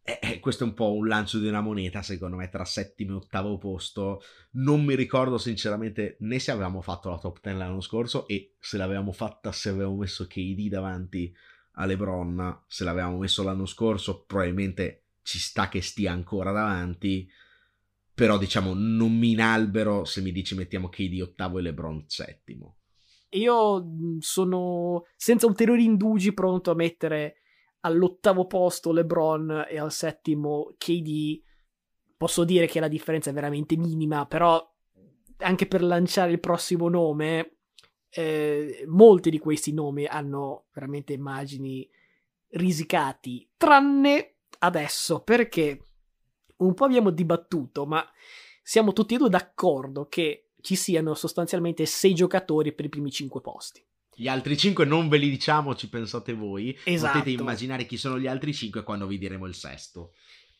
[0.04, 3.12] Eh, eh, questo è un po' un lancio di una moneta, secondo me, tra settimo
[3.12, 4.20] e ottavo posto.
[4.52, 8.76] Non mi ricordo sinceramente né se avevamo fatto la top 10 l'anno scorso e se
[8.76, 11.32] l'avevamo fatta se avevamo messo KD davanti
[11.74, 12.64] a LeBron.
[12.66, 17.30] Se l'avevamo messo l'anno scorso, probabilmente ci sta che stia ancora davanti.
[18.12, 22.78] Però diciamo, non mi inalbero se mi dici mettiamo KD ottavo e LeBron settimo.
[23.30, 23.86] io
[24.18, 27.41] sono senza ulteriori indugi pronto a mettere
[27.82, 31.40] all'ottavo posto LeBron e al settimo KD.
[32.16, 34.68] Posso dire che la differenza è veramente minima, però
[35.38, 37.56] anche per lanciare il prossimo nome,
[38.10, 41.88] eh, molti di questi nomi hanno veramente immagini
[42.50, 45.84] risicati, tranne adesso, perché
[46.58, 48.06] un po' abbiamo dibattuto, ma
[48.62, 53.40] siamo tutti e due d'accordo che ci siano sostanzialmente sei giocatori per i primi cinque
[53.40, 53.84] posti.
[54.14, 56.78] Gli altri cinque non ve li diciamo, ci pensate voi.
[56.84, 57.18] Esatto.
[57.18, 60.12] Potete immaginare chi sono gli altri cinque quando vi diremo il sesto.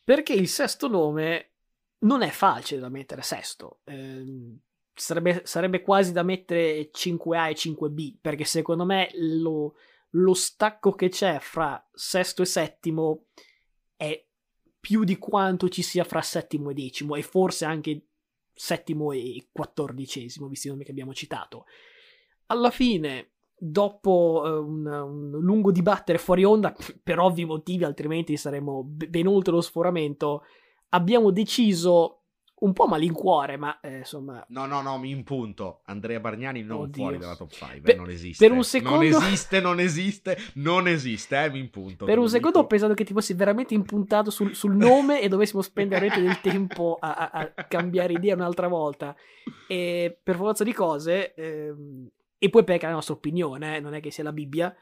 [0.03, 1.51] Perché il sesto nome
[1.99, 3.81] non è facile da mettere sesto.
[3.85, 4.57] Eh,
[4.93, 9.75] sarebbe, sarebbe, quasi da mettere 5A e 5B, perché secondo me lo,
[10.11, 13.25] lo stacco che c'è fra sesto e settimo
[13.95, 14.25] è
[14.79, 18.07] più di quanto ci sia fra settimo e decimo, e forse anche
[18.53, 21.65] settimo e quattordicesimo, visti i nomi che abbiamo citato.
[22.47, 23.32] Alla fine,
[23.65, 29.53] dopo uh, un, un, lungo dibattere fuori onda, per ovvi motivi, altrimenti saremmo ben oltre
[29.53, 30.43] lo sforamento,
[30.89, 32.17] abbiamo deciso
[32.63, 34.41] un po' malincuore, ma eh, insomma...
[34.49, 35.81] No, no, no, mi impunto.
[35.85, 36.93] Andrea Bargnani non Oddio.
[37.03, 38.47] fuori dalla top 5, Per- non esiste.
[38.47, 42.05] per un secondo- Non esiste, non esiste, non esiste, eh, mi impunto.
[42.05, 42.67] Per un secondo ho dico.
[42.71, 47.13] pensato che ti fossi veramente impuntato sul, sul nome e dovessimo spendere del tempo a,
[47.31, 49.13] a- a cambiare idea un'altra volta.
[49.67, 52.07] E per forza di cose, ehm,
[52.43, 54.75] e poi perché la nostra opinione, eh, non è che sia la Bibbia,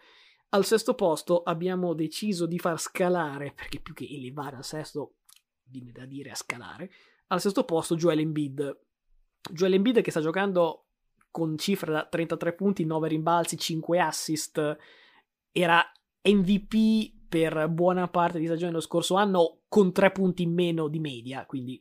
[0.49, 5.17] al sesto posto abbiamo deciso di far scalare, perché più che elevare al sesto,
[5.65, 6.89] viene da dire a scalare,
[7.27, 8.79] al sesto posto Joel Embiid.
[9.51, 10.87] Joel Embiid che sta giocando
[11.29, 14.77] con cifre da 33 punti, 9 rimbalzi, 5 assist,
[15.51, 15.85] era
[16.23, 20.99] MVP per buona parte di stagione dello scorso anno con 3 punti in meno di
[20.99, 21.79] media, quindi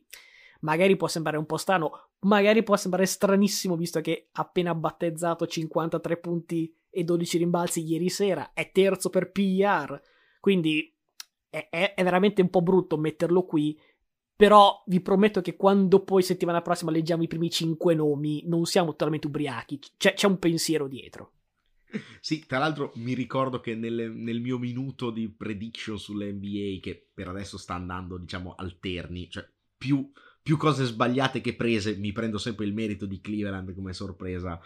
[0.59, 5.47] magari può sembrare un po' strano, magari può sembrare stranissimo visto che ha appena battezzato
[5.47, 10.01] 53 punti e 12 rimbalzi ieri sera, è terzo per PIR,
[10.39, 10.93] quindi
[11.49, 13.79] è, è- è veramente un po' brutto metterlo qui,
[14.35, 18.91] però vi prometto che quando poi settimana prossima leggiamo i primi 5 nomi non siamo
[18.91, 21.33] totalmente ubriachi, c'è, c'è un pensiero dietro.
[22.19, 27.09] Sì, tra l'altro mi ricordo che nel, nel mio minuto di prediction sulle NBA, che
[27.13, 29.45] per adesso sta andando, diciamo, alterni, cioè
[29.77, 30.09] più,
[30.41, 34.59] più cose sbagliate che prese, mi prendo sempre il merito di Cleveland come sorpresa.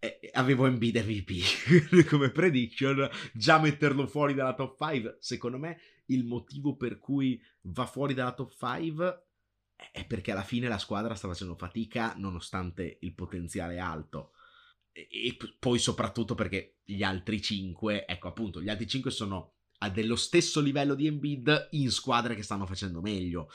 [0.00, 6.24] eh, avevo Embiid MVP come prediction, già metterlo fuori dalla top 5, secondo me il
[6.24, 9.22] motivo per cui va fuori dalla top 5
[9.92, 14.32] è perché alla fine la squadra sta facendo fatica nonostante il potenziale alto
[14.92, 19.90] e, e poi soprattutto perché gli altri 5, ecco appunto, gli altri 5 sono a
[19.90, 23.48] dello stesso livello di Embiid in squadre che stanno facendo meglio,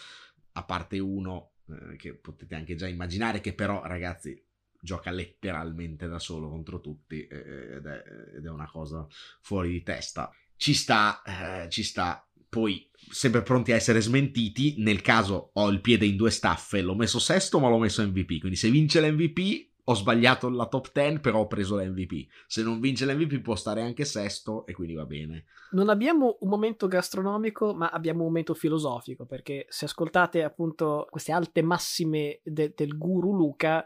[0.53, 4.41] a parte uno eh, che potete anche già immaginare che però ragazzi
[4.83, 8.03] gioca letteralmente da solo contro tutti eh, ed è,
[8.35, 9.07] ed è una cosa
[9.41, 10.29] fuori di testa.
[10.55, 12.27] Ci sta, eh, ci sta.
[12.49, 14.75] Poi sempre pronti a essere smentiti.
[14.77, 18.39] Nel caso ho il piede in due staffe, l'ho messo sesto, ma l'ho messo MVP.
[18.39, 22.27] Quindi se vince l'MVP, ho sbagliato la top 10, però ho preso l'MVP.
[22.47, 25.45] Se non vince l'MVP, può stare anche sesto, e quindi va bene.
[25.71, 31.31] Non abbiamo un momento gastronomico, ma abbiamo un momento filosofico, perché se ascoltate appunto queste
[31.31, 33.85] alte massime de- del guru Luca,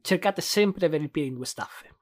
[0.00, 1.96] cercate sempre di avere il piede in due staffe,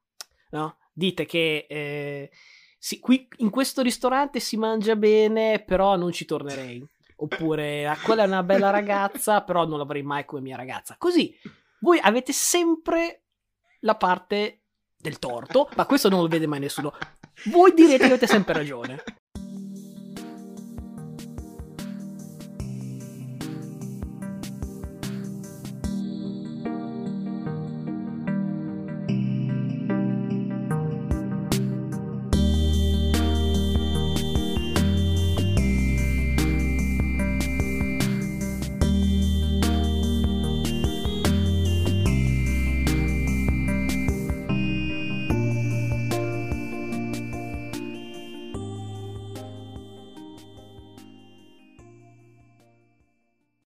[0.51, 0.77] no?
[0.93, 2.31] Dite che eh,
[2.79, 6.85] sì, qui in questo ristorante si mangia bene, però non ci tornerei.
[7.17, 10.97] Oppure, "Ah, quella è una bella ragazza, però non l'avrei mai come mia ragazza.
[10.99, 11.35] Così,
[11.81, 13.25] voi avete sempre
[13.81, 14.63] la parte
[14.97, 16.93] del torto, ma questo non lo vede mai nessuno.
[17.47, 19.03] Voi direte che avete sempre ragione.